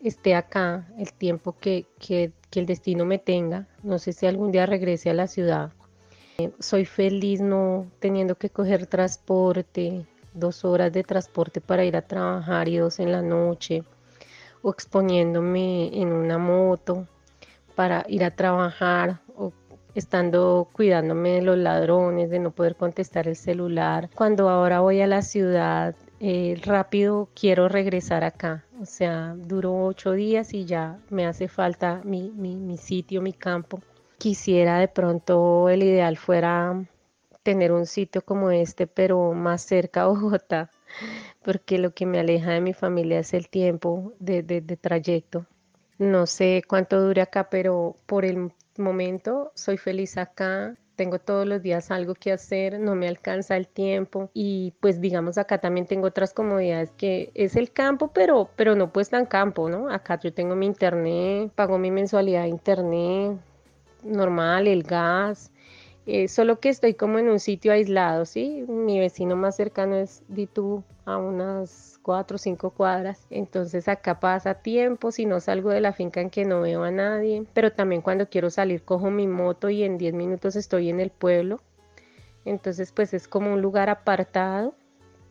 esté 0.02 0.34
acá, 0.34 0.88
el 0.98 1.14
tiempo 1.14 1.58
que, 1.60 1.86
que, 2.00 2.32
que 2.50 2.60
el 2.60 2.66
destino 2.66 3.06
me 3.06 3.20
tenga. 3.20 3.68
No 3.84 4.00
sé 4.00 4.14
si 4.14 4.26
algún 4.26 4.52
día 4.52 4.66
regrese 4.66 5.12
a 5.12 5.14
la 5.14 5.28
ciudad. 5.28 5.74
soy 6.58 6.86
feliz 6.86 7.40
no 7.40 7.86
teniendo 8.00 8.36
que 8.36 8.50
coger 8.50 8.88
transporte, 8.88 10.08
dos 10.40 10.66
horas 10.66 10.92
de 10.92 11.04
transporte 11.04 11.62
para 11.62 11.86
ir 11.86 11.96
a 11.96 12.02
trabajar 12.02 12.68
y 12.68 12.78
dos 12.78 13.00
en 13.00 13.12
la 13.12 13.22
noche, 13.22 13.84
o 14.62 14.72
exponiéndome 14.72 16.02
en 16.02 16.12
una 16.12 16.38
moto 16.38 17.08
para 17.76 18.06
ir 18.10 18.24
a 18.24 18.36
trabajar, 18.36 19.20
o 19.36 19.54
estando 19.96 20.68
cuidándome 20.72 21.32
de 21.36 21.42
los 21.42 21.58
ladrones, 21.58 22.30
de 22.30 22.40
no 22.40 22.52
poder 22.52 22.76
contestar 22.76 23.28
el 23.28 23.36
celular. 23.36 24.10
Cuando 24.16 24.50
ahora 24.50 24.82
voy 24.82 25.02
a 25.02 25.08
la 25.08 25.22
ciudad, 25.22 25.96
eh, 26.20 26.60
rápido 26.64 27.30
quiero 27.34 27.70
regresar 27.70 28.24
acá. 28.24 28.66
O 28.82 28.86
sea, 28.86 29.36
duró 29.38 29.86
ocho 29.86 30.12
días 30.12 30.54
y 30.54 30.66
ya 30.66 31.00
me 31.10 31.26
hace 31.26 31.48
falta 31.48 32.02
mi, 32.04 32.30
mi 32.32 32.78
sitio, 32.78 33.22
mi 33.22 33.34
campo. 33.34 33.82
Quisiera 34.18 34.80
de 34.80 34.90
pronto, 34.90 35.70
el 35.70 35.82
ideal 35.82 36.18
fuera 36.18 36.76
tener 37.50 37.72
un 37.72 37.88
sitio 37.88 38.22
como 38.22 38.52
este, 38.52 38.86
pero 38.86 39.34
más 39.34 39.64
cerca 39.64 40.04
a 40.04 40.08
Bogotá, 40.10 40.70
porque 41.42 41.80
lo 41.80 41.96
que 41.96 42.06
me 42.06 42.20
aleja 42.20 42.52
de 42.52 42.62
mi 42.62 42.76
familia 42.76 43.18
es 43.18 43.34
el 43.34 43.50
tiempo 43.50 44.14
de, 44.20 44.62
trayecto. 44.80 45.48
No 45.98 46.28
sé 46.28 46.62
cuánto 46.68 47.02
dure 47.02 47.24
acá, 47.24 47.50
pero 47.50 47.96
por 48.06 48.24
el 48.24 48.52
momento 48.78 49.52
soy 49.56 49.78
feliz 49.78 50.16
acá, 50.18 50.76
tengo 50.96 51.18
todos 51.18 51.48
los 51.48 51.64
días 51.64 51.90
algo 51.90 52.14
que 52.14 52.32
hacer, 52.32 52.80
no 52.80 52.94
me 52.94 53.08
alcanza 53.08 53.58
el 53.58 53.68
tiempo 53.68 54.30
y 54.32 54.76
pues 54.80 55.02
digamos 55.02 55.40
acá 55.40 55.58
también 55.58 55.88
tengo 55.88 56.06
otras 56.06 56.36
comodidades 56.36 56.92
que 56.92 57.32
es 57.34 57.56
el 57.56 57.72
campo, 57.72 58.12
pero, 58.14 58.52
pero 58.56 58.76
no 58.76 58.94
pues 58.94 59.10
tan 59.10 59.26
campo, 59.26 59.70
¿no? 59.70 59.90
Acá 59.90 60.20
yo 60.20 60.32
tengo 60.32 60.56
mi 60.56 60.68
internet, 60.68 61.52
pago 61.56 61.80
mi 61.80 61.90
mensualidad 61.90 62.44
de 62.44 62.50
internet 62.50 63.40
normal, 64.04 64.68
el 64.68 64.84
gas, 64.84 65.52
eh, 66.12 66.28
solo 66.28 66.60
que 66.60 66.70
estoy 66.70 66.96
como 66.96 67.20
en 67.20 67.30
un 67.30 67.40
sitio 67.40 67.72
aislado, 67.72 68.26
¿sí? 68.26 68.66
Mi 68.68 69.00
vecino 69.00 69.36
más 69.36 69.56
cercano 69.56 69.96
es 69.96 70.24
Ditú, 70.28 70.84
a 71.06 71.18
unas 71.18 72.00
cuatro 72.02 72.36
o 72.36 72.38
cinco 72.38 72.72
cuadras. 72.72 73.26
Entonces 73.30 73.88
acá 73.88 74.20
pasa 74.20 74.56
tiempo, 74.56 75.12
si 75.12 75.26
no 75.26 75.40
salgo 75.40 75.70
de 75.70 75.82
la 75.82 75.94
finca 75.94 76.22
en 76.22 76.30
que 76.30 76.46
no 76.46 76.62
veo 76.62 76.84
a 76.84 76.92
nadie. 76.92 77.44
Pero 77.54 77.72
también 77.72 78.02
cuando 78.02 78.30
quiero 78.30 78.50
salir 78.50 78.84
cojo 78.84 79.10
mi 79.12 79.28
moto 79.28 79.70
y 79.70 79.84
en 79.84 79.98
10 79.98 80.14
minutos 80.14 80.56
estoy 80.56 80.90
en 80.90 81.00
el 81.00 81.10
pueblo. 81.10 81.62
Entonces 82.46 82.92
pues 82.92 83.14
es 83.14 83.28
como 83.28 83.54
un 83.54 83.62
lugar 83.62 83.90
apartado, 83.90 84.76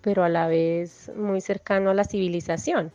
pero 0.00 0.24
a 0.24 0.28
la 0.28 0.48
vez 0.48 1.10
muy 1.16 1.40
cercano 1.40 1.90
a 1.90 1.94
la 1.94 2.04
civilización. 2.04 2.92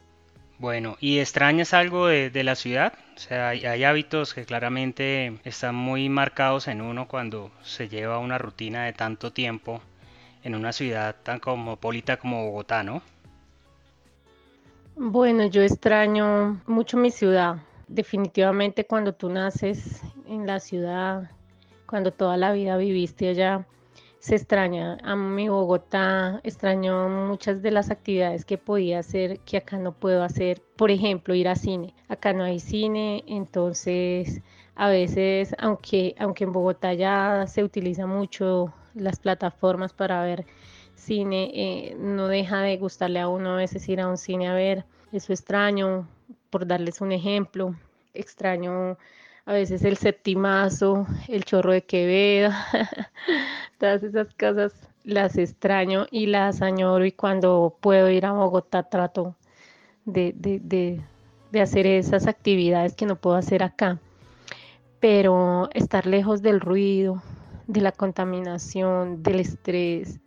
Bueno, 0.59 0.97
¿y 0.99 1.19
extrañas 1.19 1.73
algo 1.73 2.07
de, 2.07 2.43
la 2.43 2.55
ciudad? 2.55 2.93
O 3.15 3.19
sea, 3.19 3.49
hay, 3.49 3.83
hábitos 3.83 4.33
que 4.33 4.45
claramente 4.45 5.39
están 5.43 5.75
muy 5.75 6.09
marcados 6.09 6.67
en 6.67 6.81
uno 6.81 7.07
cuando 7.07 7.51
se 7.63 7.89
lleva 7.89 8.19
una 8.19 8.37
rutina 8.37 8.85
de 8.85 8.93
tanto 8.93 9.33
tiempo 9.33 9.81
en 10.43 10.55
una 10.55 10.71
ciudad 10.71 11.15
tan 11.23 11.39
cosmopolita 11.39 12.17
como 12.17 12.45
Bogotá, 12.45 12.83
¿no? 12.83 13.01
Bueno, 14.95 15.47
yo 15.47 15.63
extraño 15.63 16.61
mucho 16.67 16.97
mi 16.97 17.09
ciudad. 17.09 17.57
Definitivamente 17.87 18.85
cuando 18.85 19.13
tú 19.13 19.29
naces 19.29 20.01
en 20.27 20.45
la 20.45 20.59
ciudad, 20.59 21.31
cuando 21.87 22.11
toda 22.11 22.37
la 22.37 22.53
vida 22.53 22.77
viviste 22.77 23.29
allá, 23.29 23.65
se 24.23 24.35
extraña. 24.35 24.97
A 25.03 25.17
mi 25.17 25.49
Bogotá 25.49 26.39
extraño 26.45 27.09
muchas 27.09 27.61
de 27.61 27.71
las 27.71 27.91
actividades 27.91 28.45
que 28.45 28.57
podía 28.57 28.99
hacer 28.99 29.39
que 29.39 29.57
acá 29.57 29.77
no 29.77 29.91
puedo 29.91 30.23
hacer. 30.23 30.61
Por 30.77 30.91
ejemplo, 30.91 31.35
ir 31.35 31.49
a 31.49 31.57
cine. 31.57 31.93
Acá 32.07 32.31
no 32.31 32.45
hay 32.45 32.61
cine, 32.61 33.25
entonces 33.27 34.41
a 34.75 34.87
veces, 34.87 35.53
aunque, 35.59 36.15
aunque 36.17 36.45
en 36.45 36.53
Bogotá 36.53 36.93
ya 36.93 37.47
se 37.47 37.65
utiliza 37.65 38.07
mucho 38.07 38.73
las 38.93 39.19
plataformas 39.19 39.91
para 39.91 40.23
ver 40.23 40.45
cine, 40.95 41.51
eh, 41.53 41.97
no 41.99 42.29
deja 42.29 42.61
de 42.61 42.77
gustarle 42.77 43.19
a 43.19 43.27
uno 43.27 43.55
a 43.55 43.57
veces 43.57 43.89
ir 43.89 43.99
a 43.99 44.07
un 44.07 44.17
cine 44.17 44.47
a 44.47 44.53
ver. 44.53 44.85
Eso 45.11 45.33
extraño, 45.33 46.07
por 46.49 46.65
darles 46.65 47.01
un 47.01 47.11
ejemplo. 47.11 47.75
Extraño 48.13 48.97
a 49.45 49.53
veces 49.53 49.83
el 49.83 49.97
septimazo, 49.97 51.05
el 51.27 51.43
chorro 51.43 51.73
de 51.73 51.83
Quevedo, 51.83 52.51
todas 53.77 54.03
esas 54.03 54.33
cosas 54.35 54.73
las 55.03 55.37
extraño 55.37 56.05
y 56.11 56.27
las 56.27 56.61
añoro 56.61 57.05
y 57.05 57.11
cuando 57.11 57.77
puedo 57.81 58.09
ir 58.09 58.25
a 58.25 58.31
Bogotá 58.31 58.83
trato 58.83 59.35
de, 60.05 60.33
de, 60.33 61.61
hacer 61.61 61.85
esas 61.85 62.27
actividades 62.27 62.95
que 62.95 63.05
no 63.05 63.17
puedo 63.17 63.35
hacer 63.35 63.63
acá. 63.63 63.99
Pero 64.99 65.69
estar 65.73 66.05
lejos 66.05 66.41
del 66.41 66.61
ruido, 66.61 67.21
de 67.67 67.81
la 67.81 67.91
contaminación, 67.91 69.21
del 69.21 69.41
estrés, 69.41 70.19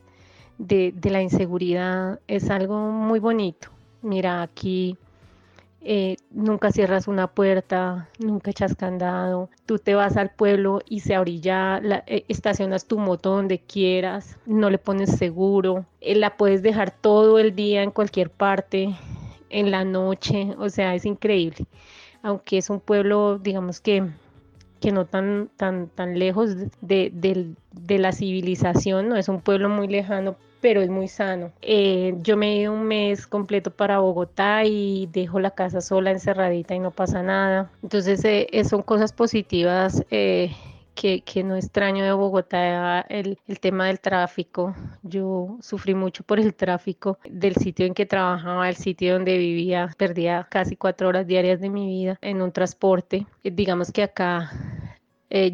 de, 0.59 0.92
de 0.94 1.11
la 1.11 1.22
inseguridad, 1.22 2.20
es 2.26 2.50
algo 2.50 2.90
muy 2.90 3.18
bonito. 3.18 3.70
Mira, 4.02 4.42
aquí 4.42 4.98
eh, 5.88 6.16
nunca 6.33 6.72
cierras 6.72 7.07
una 7.07 7.29
puerta, 7.29 8.09
nunca 8.18 8.51
echas 8.51 8.75
candado, 8.75 9.51
tú 9.66 9.79
te 9.79 9.94
vas 9.94 10.16
al 10.16 10.31
pueblo 10.31 10.81
y 10.88 10.99
se 10.99 11.16
orilla, 11.16 11.81
eh, 12.09 12.25
estacionas 12.27 12.87
tu 12.87 12.99
moto 12.99 13.31
donde 13.31 13.61
quieras, 13.61 14.37
no 14.46 14.68
le 14.68 14.79
pones 14.79 15.16
seguro, 15.16 15.87
eh, 16.01 16.16
la 16.16 16.37
puedes 16.37 16.62
dejar 16.62 16.90
todo 16.90 17.38
el 17.38 17.55
día 17.55 17.85
en 17.85 17.92
cualquier 17.92 18.31
parte, 18.31 18.96
en 19.49 19.70
la 19.70 19.85
noche, 19.85 20.57
o 20.59 20.68
sea, 20.70 20.96
es 20.96 21.05
increíble. 21.05 21.66
Aunque 22.20 22.59
es 22.59 22.68
un 22.68 22.81
pueblo, 22.81 23.38
digamos 23.38 23.81
que 23.81 24.11
que 24.80 24.92
no 24.92 25.06
tan, 25.06 25.48
tan, 25.56 25.88
tan 25.88 26.18
lejos 26.18 26.56
de, 26.80 27.10
de, 27.12 27.98
la 27.98 28.12
civilización, 28.12 29.08
no 29.08 29.16
es 29.16 29.28
un 29.28 29.40
pueblo 29.40 29.68
muy 29.68 29.88
lejano, 29.88 30.36
pero 30.60 30.80
es 30.80 30.90
muy 30.90 31.08
sano. 31.08 31.52
Eh, 31.62 32.14
yo 32.22 32.36
me 32.36 32.52
he 32.52 32.56
ido 32.56 32.72
un 32.72 32.84
mes 32.84 33.26
completo 33.26 33.70
para 33.70 33.98
Bogotá 33.98 34.64
y 34.64 35.08
dejo 35.12 35.40
la 35.40 35.50
casa 35.50 35.80
sola, 35.80 36.10
encerradita 36.10 36.74
y 36.74 36.78
no 36.78 36.90
pasa 36.90 37.22
nada. 37.22 37.70
Entonces 37.82 38.20
eh, 38.24 38.48
son 38.64 38.82
cosas 38.82 39.12
positivas. 39.12 40.04
Eh, 40.10 40.52
que, 40.96 41.44
no 41.44 41.54
extraño 41.56 42.04
de 42.04 42.12
Bogotá 42.12 43.02
el, 43.02 43.38
el, 43.46 43.61
tema 43.61 43.87
del 43.87 44.00
tráfico. 44.00 44.74
Yo 45.02 45.59
sufrí 45.61 45.94
mucho 45.94 46.24
por 46.24 46.40
el 46.40 46.54
tráfico 46.54 47.18
del 47.28 47.54
sitio 47.54 47.87
en 47.87 47.94
que 47.94 48.06
trabajaba, 48.06 48.68
el 48.68 48.76
sitio 48.76 49.12
donde 49.12 49.38
vivía. 49.38 49.94
Perdía 49.96 50.48
casi 50.50 50.74
cuatro 50.76 51.09
horas 51.09 51.26
diarias 51.26 51.61
de 51.61 51.70
mi 51.70 51.87
vida 51.87 52.18
en 52.22 52.42
un 52.42 52.50
transporte. 52.50 53.26
digamos 53.44 53.92
que 53.92 54.02
acá 54.02 54.50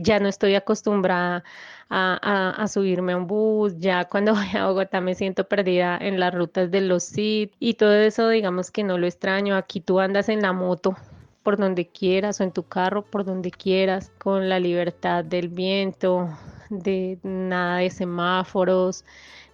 ya 0.00 0.20
no 0.20 0.28
estoy 0.28 0.54
acostumbrada 0.54 1.44
a, 1.90 2.66
subirme 2.68 3.12
a 3.12 3.16
un 3.16 3.26
bus, 3.26 3.78
ya 3.78 4.06
cuando 4.06 4.34
voy 4.34 4.48
a 4.54 4.66
Bogotá 4.66 5.00
me 5.00 5.14
siento 5.14 5.44
perdida 5.48 5.98
en 6.00 6.18
las 6.18 6.34
rutas 6.34 6.70
de 6.70 6.80
los 6.80 7.04
CID 7.04 7.50
y 7.58 7.74
todo 7.74 7.94
eso 7.94 8.28
digamos 8.28 8.70
que 8.70 8.84
no 8.84 8.96
lo 8.96 9.06
extraño, 9.06 9.56
aquí 9.56 9.80
tú 9.80 10.00
andas 10.00 10.28
en 10.28 10.40
la 10.40 10.52
moto 10.52 10.96
por 11.42 11.56
donde 11.56 11.88
quieras 11.88 12.40
o 12.40 12.44
en 12.44 12.52
tu 12.52 12.64
carro 12.64 13.04
por 13.04 13.24
donde 13.24 13.50
quieras, 13.50 14.12
con 14.18 14.48
la 14.48 14.60
libertad 14.60 15.24
del 15.24 15.48
viento, 15.48 16.28
de 16.70 17.18
nada 17.22 17.78
de 17.78 17.90
semáforos, 17.90 19.04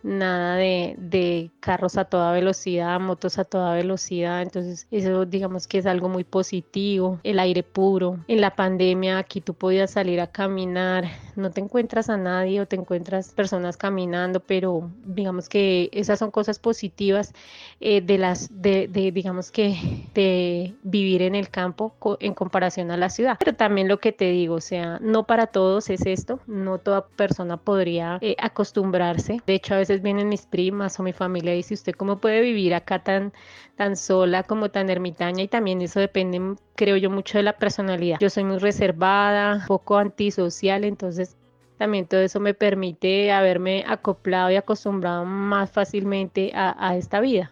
nada 0.02 0.56
de, 0.56 1.50
carros 1.60 1.98
a 1.98 2.04
toda 2.04 2.32
velocidad, 2.32 2.98
motos 3.00 3.38
a 3.38 3.44
toda 3.44 3.74
velocidad, 3.74 4.42
entonces 4.42 4.86
eso 4.90 5.26
digamos 5.26 5.66
que 5.66 5.78
es 5.78 5.86
algo 5.86 6.08
muy 6.08 6.24
positivo, 6.24 7.20
el 7.24 7.38
aire 7.38 7.62
puro, 7.62 8.18
en 8.28 8.40
la 8.40 8.54
pandemia 8.54 9.18
aquí 9.18 9.40
tú 9.40 9.54
podías 9.54 9.90
salir 9.90 10.20
a 10.20 10.28
caminar, 10.28 11.04
no 11.36 11.50
te 11.50 11.60
encuentras 11.60 12.08
a 12.08 12.16
nadie 12.16 12.60
o 12.60 12.66
te 12.66 12.76
encuentras 12.76 13.32
personas 13.32 13.76
caminando, 13.76 14.40
pero 14.40 14.90
digamos 15.04 15.48
que 15.48 15.90
esas 15.92 16.18
son 16.18 16.30
cosas 16.30 16.58
positivas 16.58 17.34
eh, 17.80 18.00
de 18.00 18.18
las, 18.18 18.48
de, 18.50 18.88
de, 18.88 19.12
digamos 19.12 19.50
que 19.50 20.06
de 20.14 20.74
vivir 20.82 21.22
en 21.22 21.34
el 21.34 21.50
campo 21.50 21.94
en 22.20 22.34
comparación 22.34 22.90
a 22.90 22.96
la 22.96 23.10
ciudad, 23.10 23.36
pero 23.38 23.54
también 23.54 23.88
lo 23.88 23.98
que 23.98 24.12
te 24.12 24.30
digo, 24.30 24.54
o 24.54 24.60
sea, 24.60 24.98
no 25.00 25.24
para 25.24 25.48
todos 25.48 25.90
es 25.90 26.06
esto, 26.06 26.40
no 26.46 26.78
toda 26.78 27.06
persona 27.06 27.56
podría 27.56 28.18
eh, 28.20 28.36
acostumbrarse, 28.38 29.42
de 29.46 29.54
hecho 29.54 29.74
a 29.74 29.78
veces 29.78 29.87
vienen 29.96 30.28
mis 30.28 30.46
primas 30.46 30.98
o 31.00 31.02
mi 31.02 31.12
familia 31.12 31.54
y 31.54 31.58
dice, 31.58 31.74
¿usted 31.74 31.94
cómo 31.94 32.18
puede 32.18 32.40
vivir 32.40 32.74
acá 32.74 33.00
tan, 33.00 33.32
tan 33.76 33.96
sola, 33.96 34.42
como 34.42 34.70
tan 34.70 34.90
ermitaña? 34.90 35.42
Y 35.42 35.48
también 35.48 35.80
eso 35.82 36.00
depende, 36.00 36.56
creo 36.76 36.96
yo, 36.96 37.10
mucho 37.10 37.38
de 37.38 37.44
la 37.44 37.54
personalidad. 37.54 38.18
Yo 38.20 38.30
soy 38.30 38.44
muy 38.44 38.58
reservada, 38.58 39.64
poco 39.66 39.98
antisocial, 39.98 40.84
entonces 40.84 41.36
también 41.78 42.06
todo 42.06 42.20
eso 42.20 42.40
me 42.40 42.54
permite 42.54 43.32
haberme 43.32 43.84
acoplado 43.86 44.50
y 44.50 44.56
acostumbrado 44.56 45.24
más 45.24 45.70
fácilmente 45.70 46.52
a, 46.54 46.76
a 46.78 46.96
esta 46.96 47.20
vida. 47.20 47.50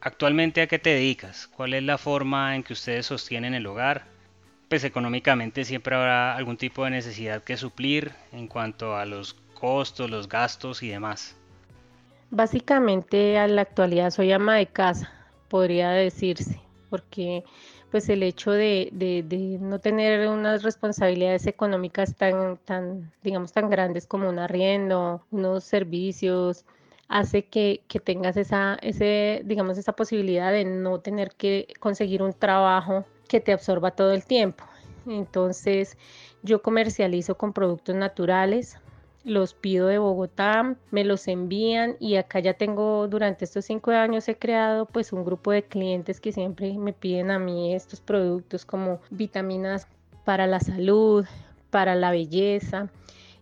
Actualmente, 0.00 0.60
¿a 0.60 0.66
qué 0.66 0.78
te 0.78 0.90
dedicas? 0.90 1.48
¿Cuál 1.48 1.74
es 1.74 1.82
la 1.82 1.98
forma 1.98 2.54
en 2.54 2.62
que 2.62 2.74
ustedes 2.74 3.06
sostienen 3.06 3.54
el 3.54 3.66
hogar? 3.66 4.04
Pues 4.68 4.84
económicamente 4.84 5.64
siempre 5.64 5.96
habrá 5.96 6.36
algún 6.36 6.56
tipo 6.56 6.84
de 6.84 6.90
necesidad 6.90 7.42
que 7.42 7.56
suplir 7.56 8.12
en 8.32 8.46
cuanto 8.46 8.96
a 8.96 9.06
los 9.06 9.34
costos, 9.64 10.10
los 10.10 10.28
gastos 10.28 10.82
y 10.82 10.90
demás? 10.90 11.34
Básicamente 12.30 13.38
a 13.38 13.48
la 13.48 13.62
actualidad 13.62 14.10
soy 14.10 14.30
ama 14.30 14.56
de 14.56 14.66
casa, 14.66 15.10
podría 15.48 15.90
decirse, 15.90 16.60
porque 16.90 17.44
pues 17.90 18.10
el 18.10 18.22
hecho 18.22 18.50
de, 18.50 18.90
no 19.62 19.78
tener 19.78 20.28
unas 20.28 20.64
responsabilidades 20.64 21.46
económicas 21.46 22.14
tan, 22.14 22.58
tan, 22.58 23.10
digamos, 23.22 23.52
tan 23.52 23.70
grandes 23.70 24.06
como 24.06 24.28
un 24.28 24.38
arriendo, 24.38 25.22
unos 25.30 25.64
servicios, 25.64 26.66
hace 27.08 27.46
que, 27.46 27.80
que, 27.88 28.00
tengas 28.00 28.36
esa, 28.36 28.76
ese, 28.82 29.40
digamos, 29.46 29.78
esa 29.78 29.92
posibilidad 29.92 30.52
de 30.52 30.66
no 30.66 31.00
tener 31.00 31.30
que 31.36 31.68
conseguir 31.80 32.22
un 32.22 32.34
trabajo 32.34 33.06
que 33.28 33.40
te 33.40 33.52
absorba 33.52 33.92
todo 33.92 34.12
el 34.12 34.24
tiempo. 34.26 34.64
Entonces, 35.06 35.96
yo 36.42 36.60
comercializo 36.60 37.36
con 37.36 37.52
productos 37.52 37.94
naturales, 37.94 38.78
los 39.24 39.54
pido 39.54 39.86
de 39.88 39.98
Bogotá, 39.98 40.76
me 40.90 41.02
los 41.02 41.28
envían 41.28 41.96
y 41.98 42.16
acá 42.16 42.40
ya 42.40 42.54
tengo 42.54 43.08
durante 43.08 43.46
estos 43.46 43.64
cinco 43.64 43.90
años 43.90 44.28
he 44.28 44.36
creado 44.36 44.86
pues 44.86 45.12
un 45.12 45.24
grupo 45.24 45.50
de 45.50 45.62
clientes 45.62 46.20
que 46.20 46.32
siempre 46.32 46.74
me 46.74 46.92
piden 46.92 47.30
a 47.30 47.38
mí 47.38 47.74
estos 47.74 48.00
productos 48.00 48.66
como 48.66 49.00
vitaminas 49.10 49.88
para 50.24 50.46
la 50.46 50.60
salud, 50.60 51.24
para 51.70 51.94
la 51.94 52.10
belleza. 52.10 52.90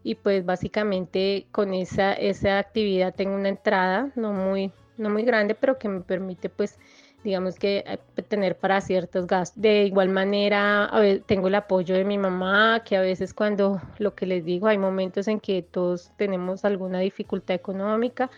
Y 0.05 0.17
pues 0.17 0.45
básicamente 0.45 1.47
con 1.53 1.75
esa, 1.75 2.13
esa 2.13 2.59
actividad 2.59 3.15
tengo 3.15 3.35
una 3.35 3.49
entrada 3.49 4.11
no 4.17 4.33
muy, 4.33 4.73
no 4.97 5.11
muy 5.11 5.23
grande 5.23 5.55
pero 5.55 5.79
que 5.79 5.89
me 5.89 6.01
permite 6.01 6.49
pues 6.49 6.79
digamos 7.23 7.59
que 7.59 7.85
eh, 7.87 8.23
tener 8.23 8.57
para 8.57 8.81
ciertos 8.81 9.27
gastos. 9.27 9.61
De 9.61 9.85
igual 9.85 10.09
manera, 10.09 10.91
tengo 11.27 11.49
el 11.49 11.55
apoyo 11.55 11.95
de 11.95 12.05
mi 12.05 12.19
mamá, 12.19 12.83
que 12.85 12.97
a 12.97 13.01
veces 13.01 13.35
cuando 13.35 13.81
lo 13.99 14.15
que 14.15 14.27
les 14.27 14.45
digo, 14.45 14.67
hay 14.67 14.79
momentos 14.79 15.29
en 15.29 15.41
que 15.41 15.63
todos 15.63 16.11
tenemos 16.17 16.65
alguna 16.65 17.01
dificultad 17.01 17.55
económica, 17.55 18.31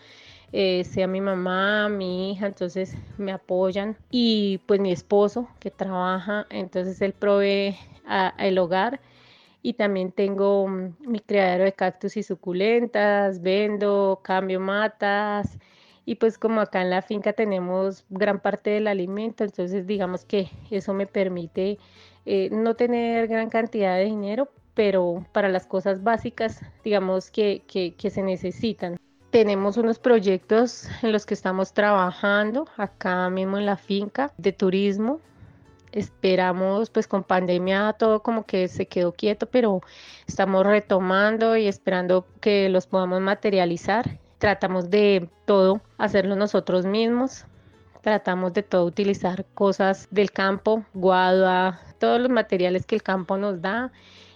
eh, 0.51 0.83
sea 0.83 1.07
mi 1.07 1.21
mamá, 1.21 1.89
mi 1.89 2.31
hija, 2.31 2.47
entonces 2.47 2.95
me 3.17 3.31
apoyan. 3.31 3.97
Y 4.09 4.59
pues 4.65 4.79
mi 4.79 4.91
esposo 4.91 5.47
que 5.59 5.71
trabaja, 5.71 6.45
entonces 6.49 7.01
él 7.01 7.13
provee 7.13 7.75
el 8.37 8.57
hogar. 8.57 9.01
Y 9.61 9.73
también 9.73 10.11
tengo 10.11 10.67
mm, 10.67 10.93
mi 10.99 11.19
criadero 11.19 11.63
de 11.63 11.73
cactus 11.73 12.17
y 12.17 12.23
suculentas, 12.23 13.41
vendo, 13.41 14.19
cambio 14.23 14.59
matas, 14.59 15.57
y 16.05 16.15
pues 16.15 16.37
como 16.37 16.61
acá 16.61 16.81
en 16.81 16.91
la 16.91 17.01
finca 17.01 17.33
tenemos 17.33 18.05
gran 18.09 18.39
parte 18.39 18.69
del 18.69 18.87
alimento, 18.87 19.43
entonces 19.43 19.87
digamos 19.87 20.23
que 20.23 20.49
eso 20.69 20.93
me 20.93 21.07
permite 21.07 21.79
eh, 22.25 22.49
no 22.51 22.75
tener 22.75 23.27
gran 23.27 23.49
cantidad 23.49 23.97
de 23.97 24.05
dinero, 24.05 24.49
pero 24.75 25.25
para 25.31 25.49
las 25.49 25.65
cosas 25.65 26.03
básicas, 26.03 26.61
digamos 26.83 27.31
que, 27.31 27.63
que, 27.67 27.95
que 27.95 28.09
se 28.09 28.21
necesitan. 28.21 28.97
Tenemos 29.31 29.77
unos 29.77 29.99
proyectos 29.99 30.87
en 31.01 31.11
los 31.11 31.25
que 31.25 31.33
estamos 31.33 31.73
trabajando 31.73 32.67
acá 32.77 33.29
mismo 33.29 33.57
en 33.57 33.65
la 33.65 33.77
finca 33.77 34.31
de 34.37 34.53
turismo. 34.53 35.19
Esperamos, 35.91 36.89
pues 36.89 37.07
con 37.07 37.23
pandemia 37.23 37.93
todo 37.93 38.21
como 38.21 38.45
que 38.45 38.67
se 38.67 38.85
quedó 38.85 39.13
quieto, 39.13 39.47
pero 39.47 39.81
estamos 40.27 40.65
retomando 40.65 41.55
y 41.57 41.67
esperando 41.67 42.27
que 42.41 42.69
los 42.69 42.85
podamos 42.85 43.21
materializar 43.21 44.19
tratamos 44.45 44.91
de 44.91 45.27
todo 45.45 45.81
hacerlo 45.97 46.35
nosotros 46.35 46.85
mismos. 46.85 47.45
Tratamos 48.01 48.53
de 48.53 48.61
todo 48.61 48.85
utilizar 48.85 49.43
cosas 49.55 50.07
del 50.11 50.29
campo, 50.29 50.85
guadua, 50.93 51.79
todos 51.97 52.21
los 52.21 52.29
materiales 52.29 52.85
que 52.85 52.93
el 52.93 53.01
campo 53.01 53.37
nos 53.37 53.59
da. 53.59 53.91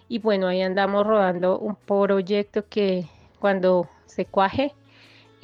Y 0.08 0.18
bueno, 0.18 0.48
ahí 0.48 0.64
andamos 0.64 1.06
rodando 1.06 1.60
un 1.60 1.76
proyecto 1.76 2.66
que 2.68 3.06
cuando 3.40 3.88
se 4.08 4.26
cuaje, 4.26 4.74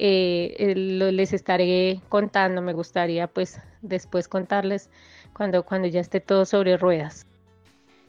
eh, 0.00 0.74
les 0.74 1.32
estaré 1.32 2.00
contando. 2.08 2.60
Me 2.60 2.72
gustaría 2.72 3.28
pues 3.28 3.60
después 3.82 4.26
contarles 4.26 4.90
cuando, 5.32 5.62
cuando 5.62 5.86
ya 5.86 6.00
esté 6.00 6.18
todo 6.18 6.44
sobre 6.44 6.76
ruedas. 6.76 7.24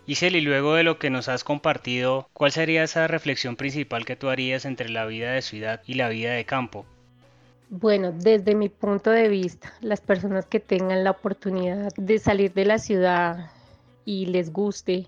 Isel, 0.07 0.37
y 0.37 0.41
luego 0.41 0.73
de 0.73 0.83
lo 0.83 0.99
que 0.99 1.09
nos 1.09 1.27
has 1.27 1.43
compartido, 1.43 2.29
¿cuál 2.31 2.53
sería 2.53 2.81
esa 2.81 3.07
reflexión 3.07 3.57
principal 3.57 4.05
que 4.05 4.15
tú 4.15 4.29
harías 4.29 4.63
entre 4.63 4.87
la 4.87 5.05
vida 5.05 5.33
de 5.33 5.41
ciudad 5.41 5.81
y 5.85 5.95
la 5.95 6.07
vida 6.07 6.31
de 6.31 6.45
campo? 6.45 6.85
Bueno, 7.69 8.13
desde 8.13 8.55
mi 8.55 8.69
punto 8.69 9.11
de 9.11 9.27
vista, 9.27 9.73
las 9.81 9.99
personas 9.99 10.45
que 10.45 10.61
tengan 10.61 11.03
la 11.03 11.11
oportunidad 11.11 11.91
de 11.97 12.19
salir 12.19 12.53
de 12.53 12.63
la 12.63 12.79
ciudad 12.79 13.51
y 14.05 14.27
les 14.27 14.53
guste 14.53 15.07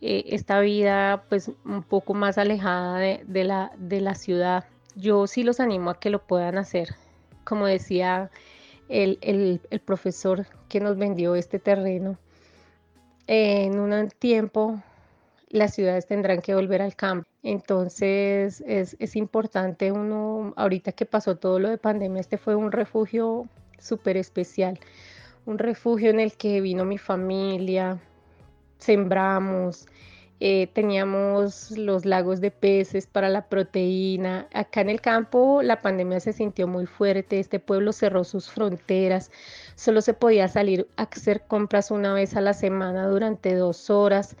eh, 0.00 0.24
esta 0.28 0.60
vida 0.60 1.24
pues 1.28 1.50
un 1.64 1.82
poco 1.82 2.14
más 2.14 2.38
alejada 2.38 2.98
de, 2.98 3.44
la, 3.44 3.72
de 3.76 4.00
la 4.00 4.14
ciudad, 4.14 4.64
yo 4.94 5.26
sí 5.26 5.42
los 5.42 5.58
animo 5.58 5.90
a 5.90 5.98
que 5.98 6.10
lo 6.10 6.24
puedan 6.24 6.56
hacer. 6.56 6.94
Como 7.42 7.66
decía 7.66 8.30
el 8.88 9.58
profesor 9.84 10.46
que 10.68 10.78
nos 10.78 10.96
vendió 10.96 11.34
este 11.34 11.58
terreno, 11.58 12.16
en 13.26 13.78
un 13.78 14.08
tiempo 14.08 14.82
las 15.48 15.74
ciudades 15.74 16.06
tendrán 16.06 16.40
que 16.40 16.54
volver 16.54 16.82
al 16.82 16.96
campo. 16.96 17.28
Entonces 17.42 18.62
es, 18.66 19.16
importante 19.16 19.92
uno, 19.92 20.52
ahorita 20.56 20.92
que 20.92 21.06
pasó 21.06 21.36
todo 21.36 21.58
lo 21.58 21.68
de 21.68 21.78
pandemia, 21.78 22.20
este 22.20 22.38
fue 22.38 22.56
un 22.56 22.72
refugio 22.72 23.48
súper 23.78 24.16
especial, 24.16 24.78
un 25.44 25.58
refugio 25.58 26.10
en 26.10 26.20
el 26.20 26.32
que 26.36 26.60
vino 26.60 26.84
mi 26.84 26.98
familia, 26.98 28.00
sembramos, 28.78 29.86
eh, 30.38 30.68
teníamos 30.74 31.70
los 31.70 32.04
lagos 32.04 32.42
de 32.42 32.50
peces 32.50 33.06
para 33.06 33.30
la 33.30 33.48
proteína. 33.48 34.48
Acá 34.52 34.82
en 34.82 34.90
el 34.90 35.00
campo 35.00 35.62
la 35.62 35.80
pandemia 35.80 36.20
se 36.20 36.34
sintió 36.34 36.68
muy 36.68 36.84
fuerte, 36.84 37.40
este 37.40 37.58
pueblo 37.58 37.92
cerró 37.92 38.22
sus 38.22 38.50
fronteras, 38.50 39.30
solo 39.76 40.02
se 40.02 40.12
podía 40.12 40.48
salir 40.48 40.88
a 40.96 41.04
hacer 41.04 41.46
compras 41.46 41.90
una 41.90 42.12
vez 42.12 42.36
a 42.36 42.42
la 42.42 42.52
semana 42.52 43.08
durante 43.08 43.54
dos 43.54 43.88
horas, 43.88 44.36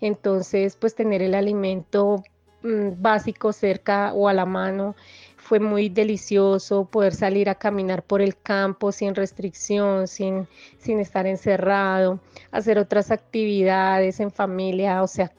entonces 0.00 0.76
pues 0.76 0.94
tener 0.94 1.20
el 1.20 1.34
alimento 1.34 2.22
mm, 2.62 3.02
básico 3.02 3.52
cerca 3.52 4.12
o 4.14 4.28
a 4.28 4.34
la 4.34 4.46
mano 4.46 4.94
fue 5.36 5.58
muy 5.58 5.88
delicioso 5.88 6.84
poder 6.84 7.12
salir 7.12 7.48
a 7.48 7.56
caminar 7.56 8.04
por 8.04 8.22
el 8.22 8.36
campo 8.36 8.92
sin 8.92 9.16
restricción, 9.16 10.06
sin, 10.06 10.46
sin 10.78 11.00
estar 11.00 11.26
encerrado, 11.26 12.20
hacer 12.52 12.78
otras 12.78 13.10
actividades 13.10 14.20
en 14.20 14.30
familia, 14.30 15.02
o 15.02 15.08
sea, 15.08 15.32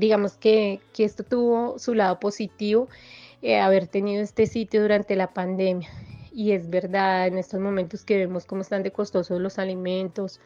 digamos 0.00 0.36
que, 0.38 0.80
esto 0.98 1.22
tuvo 1.22 1.78
su 1.78 1.94
lado 1.94 2.18
positivo, 2.18 2.88
eh, 3.42 3.60
haber 3.60 3.86
tenido 3.86 4.22
este 4.22 4.46
sitio 4.46 4.82
durante 4.82 5.14
la 5.14 5.32
pandemia. 5.32 5.88
Y 6.32 6.52
es 6.52 6.70
verdad, 6.70 7.26
en 7.26 7.38
estos 7.38 7.60
momentos 7.60 8.04
que 8.04 8.16
vemos 8.16 8.46
cómo 8.46 8.62
están 8.62 8.82
de 8.82 8.92
costosos 8.92 9.40
los 9.40 9.58
alimentos, 9.58 10.40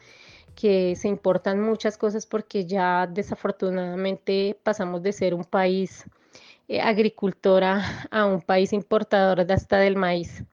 que 0.55 0.95
se 0.95 1.07
importan 1.07 1.61
muchas 1.61 1.97
cosas 1.97 2.25
porque 2.25 2.65
ya 2.65 3.07
desafortunadamente 3.07 4.57
pasamos 4.63 5.03
de 5.03 5.11
ser 5.13 5.33
un 5.33 5.43
país 5.43 6.05
eh, 6.67 6.81
agricultora 6.81 8.07
a 8.11 8.25
un 8.25 8.41
país 8.41 8.73
importador 8.73 9.45
de 9.45 9.53
hasta 9.53 9.77
del 9.77 9.95
maíz. 9.95 10.43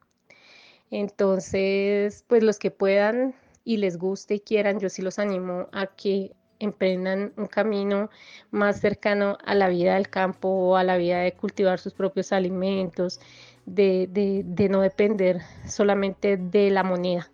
Entonces, 0.91 2.23
pues 2.27 2.43
los 2.43 2.59
que 2.59 2.71
puedan 2.71 3.33
y 3.65 3.77
les 3.77 3.97
guste 3.97 4.35
y 4.35 4.39
quieran, 4.39 4.79
yo 4.79 4.89
sí 4.89 5.01
los 5.01 5.19
animo 5.19 5.67
a 5.71 5.87
que 5.87 6.33
emprendan 6.63 7.33
un 7.35 7.47
camino 7.47 8.09
más 8.51 8.79
cercano 8.79 9.37
a 9.45 9.53
la 9.55 9.67
vida 9.69 9.95
del 9.95 10.09
campo 10.09 10.47
o 10.47 10.75
a 10.75 10.83
la 10.83 10.97
vida 10.97 11.19
de 11.19 11.33
cultivar 11.33 11.79
sus 11.79 11.93
propios 11.93 12.31
alimentos, 12.31 13.19
de, 13.65 14.67
no 14.69 14.81
depender 14.81 15.41
solamente 15.67 16.37
de 16.37 16.71
la 16.71 16.83
moneda. 16.83 17.29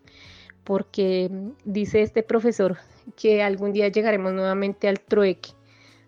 Porque 0.64 1.30
dice 1.64 2.02
este 2.02 2.24
profesor 2.24 2.78
que 3.16 3.42
algún 3.42 3.74
día 3.74 3.88
llegaremos 3.88 4.34
nuevamente 4.34 4.88
al 4.88 5.00
trueque, 5.00 5.52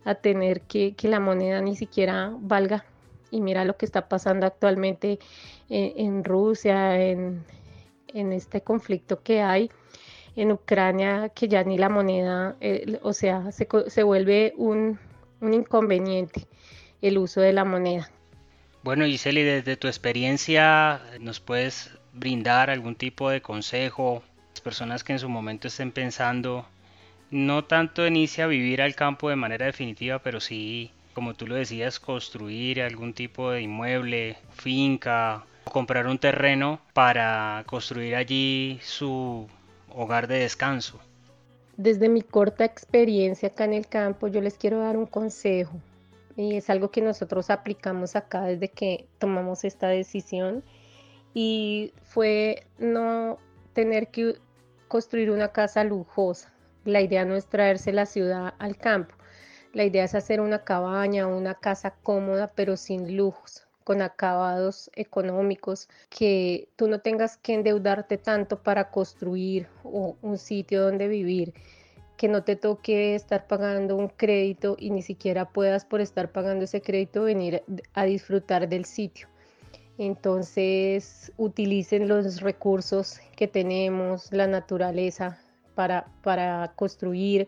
a 0.04 0.16
tener 0.16 0.62
que, 0.62 0.96
que 0.96 1.08
la 1.08 1.20
moneda 1.20 1.62
ni 1.62 1.76
siquiera 1.76 2.34
valga. 2.40 2.86
Y 3.30 3.40
mira 3.40 3.66
lo 3.66 3.78
que 3.78 3.86
está 3.86 4.10
pasando 4.10 4.46
actualmente 4.46 5.20
en, 5.70 6.24
Rusia, 6.24 7.02
en, 7.02 7.46
en 8.08 8.34
este 8.34 8.62
conflicto 8.62 9.22
que 9.24 9.42
hay 9.42 9.72
en 10.36 10.52
Ucrania 10.52 11.30
que 11.30 11.48
ya 11.48 11.63
ni 11.63 11.78
la 11.78 11.89
moneda, 11.89 12.56
eh, 12.62 13.00
o 13.02 13.13
sea, 13.13 13.52
se, 13.52 13.67
se 13.88 14.04
vuelve 14.04 14.54
un, 14.58 15.00
un, 15.41 15.54
inconveniente 15.54 16.48
el 17.02 17.17
uso 17.17 17.41
de 17.41 17.54
la 17.54 17.65
moneda. 17.65 18.10
Bueno, 18.84 19.06
Giseli, 19.06 19.44
desde 19.44 19.78
tu 19.78 19.88
experiencia, 19.88 21.02
¿nos 21.20 21.39
puedes 21.39 21.91
brindar 22.13 22.70
algún 22.70 22.96
tipo 22.96 23.30
de 23.30 23.41
consejo 23.41 24.24
a 24.26 24.50
las 24.50 24.62
personas 24.62 25.04
que 25.04 25.13
en 25.13 25.20
su 25.20 25.30
momento 25.30 25.67
estén 25.67 25.91
pensando, 25.91 26.65
no 27.30 27.63
tanto 27.63 28.06
irse 28.08 28.41
a 28.41 28.48
vivir 28.48 28.82
al 28.82 28.96
campo 28.96 29.30
de 29.30 29.36
manera 29.36 29.65
definitiva, 29.65 30.20
pero 30.20 30.39
sí, 30.39 30.91
como 31.13 31.34
tú 31.34 31.48
lo 31.48 31.56
decías, 31.56 32.00
construir 32.00 32.82
algún 32.82 33.13
tipo 33.13 33.52
de 33.52 33.62
inmueble, 33.62 34.38
finca, 34.54 35.46
comprar 35.63 36.08
un 36.08 36.17
terreno 36.17 36.82
para 36.94 37.63
construir 37.67 38.15
allí 38.15 38.80
su 38.82 39.48
hogar 39.96 40.28
de 40.28 40.40
descanso. 40.40 41.00
Desde 41.78 42.10
mi 42.10 42.22
corta 42.22 42.66
experiencia 42.66 43.50
acá 43.50 43.66
en 43.66 43.74
el 43.74 43.88
campo, 43.88 44.28
yo 44.28 44.42
les 44.42 44.56
quiero 44.58 44.80
dar 44.80 44.98
un 44.98 45.06
consejo 45.06 45.80
y 46.36 46.56
es 46.56 46.70
algo 46.70 46.92
que 46.92 47.02
nosotros 47.02 47.50
aplicamos 47.50 48.16
acá 48.16 48.44
desde 48.44 48.70
que 48.70 49.08
tomamos 49.20 49.64
esta 49.64 49.88
decisión 49.88 50.64
y 51.34 51.94
fue 52.04 52.66
no 52.78 53.38
tener 53.74 54.10
que 54.10 54.36
construir 54.88 55.32
una 55.32 55.50
casa 55.50 55.84
lujosa. 55.84 56.52
La 56.84 57.02
idea 57.02 57.26
no 57.26 57.36
es 57.36 57.46
traerse 57.46 57.94
la 57.94 58.06
ciudad 58.06 58.54
al 58.60 58.78
campo. 58.78 59.16
La 59.74 59.86
idea 59.86 60.04
es 60.04 60.16
hacer 60.16 60.42
una 60.42 60.64
cabaña, 60.64 61.28
una 61.28 61.56
casa 61.56 61.96
cómoda, 62.04 62.52
pero 62.54 62.76
sin 62.76 63.16
lujos 63.16 63.66
con 63.84 64.02
acabados 64.02 64.89
económicos, 64.96 65.89
que 66.10 66.70
tú 66.76 66.88
no 66.88 67.00
tengas 67.00 67.38
que 67.38 67.54
endeudarte 67.54 68.17
tanto 68.17 68.62
para 68.62 68.89
construir 68.91 69.67
un 69.84 70.38
sitio 70.38 70.82
donde 70.84 71.08
vivir, 71.08 71.54
que 72.17 72.28
no 72.28 72.44
te 72.44 72.56
toque 72.56 73.15
estar 73.15 73.48
pagando 73.48 73.96
un 73.96 74.08
crédito 74.08 74.76
y 74.78 74.91
ni 74.91 75.02
siquiera 75.02 75.50
puedas 75.50 75.86
por 75.86 76.02
estar 76.02 76.32
pagando 76.32 76.65
ese 76.65 76.82
crédito 76.82 77.24
venir 77.24 77.63
a 77.94 78.06
disfrutar 78.06 78.70
del 78.70 78.86
sitio. 78.86 79.28
Entonces 79.98 81.32
utilicen 81.38 82.08
los 82.08 82.41
recursos 82.41 83.20
que 83.36 83.48
tenemos, 83.48 84.32
la 84.32 84.48
naturaleza 84.48 85.39
para, 85.76 86.06
para 86.24 86.74
construir, 86.76 87.48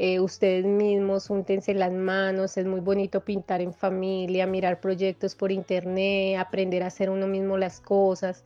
eh, 0.00 0.20
ustedes 0.20 0.64
mismos, 0.64 1.28
úntense 1.28 1.74
las 1.74 1.90
manos, 1.92 2.56
es 2.56 2.66
muy 2.66 2.78
bonito 2.78 3.24
pintar 3.24 3.60
en 3.60 3.74
familia, 3.74 4.46
mirar 4.46 4.80
proyectos 4.80 5.34
por 5.34 5.50
internet, 5.50 6.38
aprender 6.38 6.84
a 6.84 6.86
hacer 6.86 7.10
uno 7.10 7.26
mismo 7.26 7.58
las 7.58 7.80
cosas. 7.80 8.44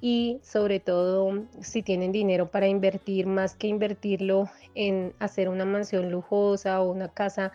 Y 0.00 0.38
sobre 0.44 0.78
todo 0.78 1.42
si 1.60 1.82
tienen 1.82 2.12
dinero 2.12 2.52
para 2.52 2.68
invertir, 2.68 3.26
más 3.26 3.56
que 3.56 3.66
invertirlo 3.66 4.48
en 4.76 5.12
hacer 5.18 5.48
una 5.48 5.64
mansión 5.64 6.08
lujosa 6.10 6.80
o 6.80 6.92
una 6.92 7.08
casa 7.08 7.50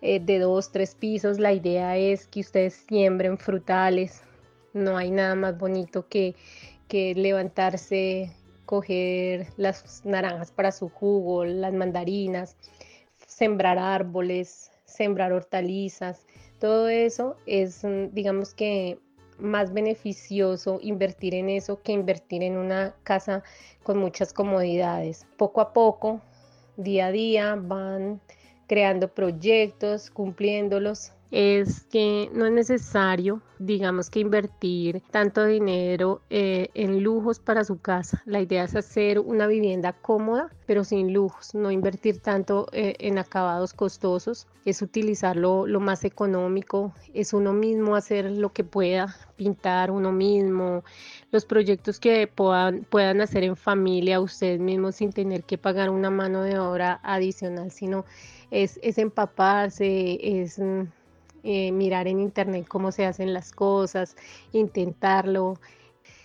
eh, 0.00 0.18
de 0.18 0.38
dos, 0.38 0.72
tres 0.72 0.94
pisos, 0.94 1.38
la 1.38 1.52
idea 1.52 1.98
es 1.98 2.26
que 2.26 2.40
ustedes 2.40 2.86
siembren 2.88 3.36
frutales, 3.36 4.22
no 4.72 4.96
hay 4.96 5.10
nada 5.10 5.34
más 5.34 5.58
bonito 5.58 6.08
que, 6.08 6.34
que 6.88 7.14
levantarse 7.14 8.32
coger 8.70 9.48
las 9.56 10.04
naranjas 10.04 10.52
para 10.52 10.70
su 10.70 10.88
jugo, 10.88 11.44
las 11.44 11.72
mandarinas, 11.72 12.56
sembrar 13.26 13.80
árboles, 13.80 14.70
sembrar 14.84 15.32
hortalizas, 15.32 16.24
todo 16.60 16.88
eso 16.88 17.36
es, 17.46 17.82
mm, 17.82 18.12
digamos 18.12 18.54
que, 18.54 19.00
más 19.40 19.72
beneficioso 19.72 20.78
invertir 20.82 21.34
en 21.34 21.48
eso 21.48 21.80
que 21.82 21.92
invertir 21.92 22.44
en 22.44 22.58
una 22.58 22.94
casa 23.02 23.42
con 23.82 23.98
muchas 23.98 24.32
comodidades. 24.32 25.26
Poco 25.36 25.62
a 25.62 25.72
poco, 25.72 26.20
día 26.76 27.06
a 27.06 27.10
día, 27.10 27.56
van 27.56 28.20
creando 28.68 29.08
proyectos, 29.08 30.10
cumpliéndolos 30.10 31.12
es 31.30 31.84
que 31.84 32.28
no 32.32 32.46
es 32.46 32.52
necesario, 32.52 33.40
digamos 33.58 34.10
que 34.10 34.20
invertir 34.20 35.02
tanto 35.10 35.44
dinero 35.44 36.22
eh, 36.30 36.68
en 36.74 37.02
lujos 37.02 37.38
para 37.38 37.64
su 37.64 37.78
casa. 37.78 38.22
La 38.26 38.40
idea 38.40 38.64
es 38.64 38.74
hacer 38.74 39.20
una 39.20 39.46
vivienda 39.46 39.92
cómoda, 39.92 40.50
pero 40.66 40.82
sin 40.82 41.12
lujos, 41.12 41.54
no 41.54 41.70
invertir 41.70 42.20
tanto 42.20 42.66
eh, 42.72 42.96
en 42.98 43.18
acabados 43.18 43.74
costosos, 43.74 44.48
es 44.64 44.82
utilizar 44.82 45.36
lo, 45.36 45.66
más 45.80 46.04
económico, 46.04 46.92
es 47.14 47.32
uno 47.32 47.52
mismo 47.52 47.94
hacer 47.94 48.30
lo 48.30 48.52
que 48.52 48.64
pueda, 48.64 49.16
pintar 49.36 49.90
uno 49.90 50.12
mismo, 50.12 50.84
los 51.30 51.44
proyectos 51.44 52.00
que 52.00 52.26
puedan, 52.26 52.84
puedan 52.84 53.20
hacer 53.20 53.44
en 53.44 53.56
familia 53.56 54.20
ustedes 54.20 54.60
mismos 54.60 54.96
sin 54.96 55.12
tener 55.12 55.44
que 55.44 55.58
pagar 55.58 55.90
una 55.90 56.10
mano 56.10 56.42
de 56.42 56.58
obra 56.58 57.00
adicional, 57.02 57.70
sino 57.70 58.04
es, 58.50 58.80
es 58.82 58.98
empaparse, 58.98 60.18
es 60.42 60.58
mm, 60.58 60.82
eh, 61.42 61.72
mirar 61.72 62.08
en 62.08 62.20
internet 62.20 62.66
cómo 62.68 62.92
se 62.92 63.06
hacen 63.06 63.32
las 63.32 63.52
cosas, 63.52 64.16
intentarlo. 64.52 65.58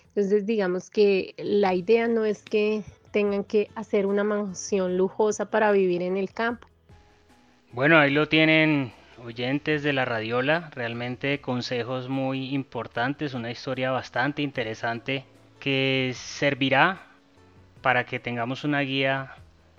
Entonces 0.08 0.46
digamos 0.46 0.90
que 0.90 1.34
la 1.38 1.74
idea 1.74 2.08
no 2.08 2.24
es 2.24 2.42
que 2.42 2.82
tengan 3.10 3.44
que 3.44 3.70
hacer 3.74 4.06
una 4.06 4.24
mansión 4.24 4.96
lujosa 4.96 5.50
para 5.50 5.72
vivir 5.72 6.02
en 6.02 6.16
el 6.16 6.32
campo. 6.32 6.68
Bueno, 7.72 7.98
ahí 7.98 8.10
lo 8.10 8.28
tienen 8.28 8.92
oyentes 9.24 9.82
de 9.82 9.92
la 9.92 10.04
radiola, 10.04 10.70
realmente 10.74 11.40
consejos 11.40 12.08
muy 12.08 12.54
importantes, 12.54 13.34
una 13.34 13.50
historia 13.50 13.90
bastante 13.90 14.42
interesante 14.42 15.24
que 15.60 16.12
servirá 16.14 17.02
para 17.82 18.04
que 18.04 18.20
tengamos 18.20 18.64
una 18.64 18.80
guía 18.80 19.34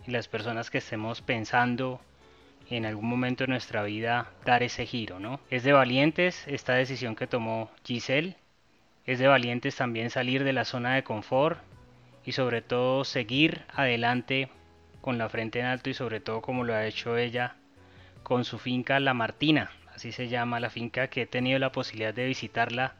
y 0.05 0.11
las 0.11 0.27
personas 0.27 0.69
que 0.69 0.79
estemos 0.79 1.21
pensando 1.21 1.99
en 2.69 2.85
algún 2.85 3.07
momento 3.07 3.43
de 3.43 3.49
nuestra 3.49 3.83
vida 3.83 4.31
dar 4.45 4.63
ese 4.63 4.85
giro, 4.85 5.19
¿no? 5.19 5.39
Es 5.49 5.63
de 5.63 5.73
valientes 5.73 6.47
esta 6.47 6.73
decisión 6.73 7.15
que 7.15 7.27
tomó 7.27 7.71
Giselle, 7.83 8.35
es 9.05 9.19
de 9.19 9.27
valientes 9.27 9.75
también 9.75 10.09
salir 10.09 10.43
de 10.43 10.53
la 10.53 10.65
zona 10.65 10.95
de 10.95 11.03
confort 11.03 11.59
y 12.25 12.33
sobre 12.33 12.61
todo 12.61 13.05
seguir 13.05 13.63
adelante 13.73 14.49
con 14.99 15.17
la 15.17 15.29
frente 15.29 15.59
en 15.59 15.65
alto 15.65 15.89
y 15.89 15.93
sobre 15.93 16.19
todo 16.19 16.41
como 16.41 16.65
lo 16.65 16.73
ha 16.73 16.85
hecho 16.85 17.17
ella 17.17 17.55
con 18.23 18.43
su 18.43 18.59
finca 18.59 18.99
La 18.99 19.13
Martina, 19.13 19.71
así 19.95 20.11
se 20.11 20.27
llama 20.27 20.59
la 20.59 20.69
finca 20.69 21.07
que 21.07 21.21
he 21.21 21.25
tenido 21.25 21.59
la 21.59 21.71
posibilidad 21.71 22.13
de 22.13 22.25
visitarla 22.25 22.95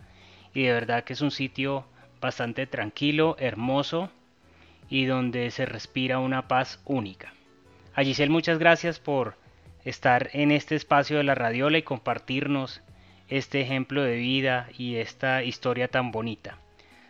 y 0.53 0.63
de 0.63 0.71
verdad 0.71 1.03
que 1.03 1.11
es 1.11 1.21
un 1.21 1.31
sitio 1.31 1.85
bastante 2.21 2.65
tranquilo, 2.67 3.35
hermoso 3.37 4.09
y 4.89 5.05
donde 5.05 5.51
se 5.51 5.65
respira 5.65 6.19
una 6.19 6.47
paz 6.47 6.81
única. 6.85 7.33
A 7.93 8.03
Giselle 8.03 8.31
muchas 8.31 8.57
gracias 8.57 8.99
por 8.99 9.35
estar 9.89 10.29
en 10.33 10.51
este 10.51 10.75
espacio 10.75 11.17
de 11.17 11.23
la 11.23 11.33
radiola 11.33 11.77
y 11.77 11.83
compartirnos 11.83 12.81
este 13.29 13.61
ejemplo 13.61 14.03
de 14.03 14.17
vida 14.17 14.67
y 14.77 14.97
esta 14.97 15.43
historia 15.43 15.87
tan 15.87 16.11
bonita. 16.11 16.57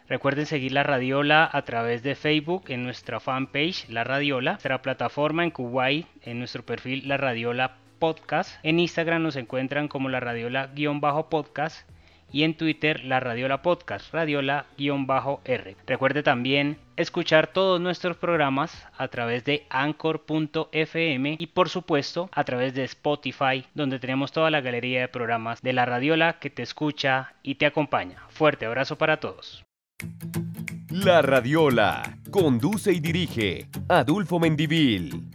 Recuerden 0.07 0.45
seguir 0.45 0.71
la 0.71 0.83
Radiola 0.83 1.49
a 1.51 1.63
través 1.63 2.01
de 2.01 2.15
Facebook 2.15 2.65
en 2.69 2.83
nuestra 2.83 3.19
fanpage 3.19 3.89
La 3.89 4.03
Radiola, 4.03 4.51
nuestra 4.51 4.81
plataforma 4.81 5.43
en 5.43 5.51
Kuwait 5.51 6.05
en 6.21 6.39
nuestro 6.39 6.63
perfil 6.63 7.07
La 7.07 7.17
Radiola 7.17 7.77
Podcast. 7.99 8.59
En 8.63 8.79
Instagram 8.79 9.23
nos 9.23 9.35
encuentran 9.35 9.87
como 9.87 10.07
La 10.07 10.19
Radiola-podcast 10.19 11.89
y 12.31 12.43
en 12.43 12.55
Twitter 12.55 13.03
la 13.03 13.19
Radiola 13.19 13.61
Podcast, 13.61 14.13
Radiola-R. 14.13 15.75
Recuerde 15.85 16.23
también 16.23 16.77
escuchar 16.95 17.47
todos 17.47 17.79
nuestros 17.79 18.17
programas 18.17 18.85
a 18.97 19.07
través 19.07 19.45
de 19.45 19.65
anchor.fm 19.69 21.37
y 21.39 21.47
por 21.47 21.69
supuesto 21.69 22.29
a 22.33 22.43
través 22.43 22.73
de 22.73 22.83
Spotify, 22.83 23.65
donde 23.73 23.99
tenemos 23.99 24.31
toda 24.31 24.49
la 24.49 24.61
galería 24.61 25.01
de 25.01 25.07
programas 25.07 25.61
de 25.61 25.73
la 25.73 25.85
Radiola 25.85 26.39
que 26.39 26.49
te 26.49 26.63
escucha 26.63 27.33
y 27.43 27.55
te 27.55 27.65
acompaña. 27.65 28.23
Fuerte 28.29 28.65
abrazo 28.65 28.97
para 28.97 29.19
todos. 29.19 29.63
La 30.89 31.21
Radiola 31.21 32.17
conduce 32.31 32.93
y 32.93 32.99
dirige 32.99 33.67
Adulfo 33.87 34.39
Mendivil. 34.39 35.29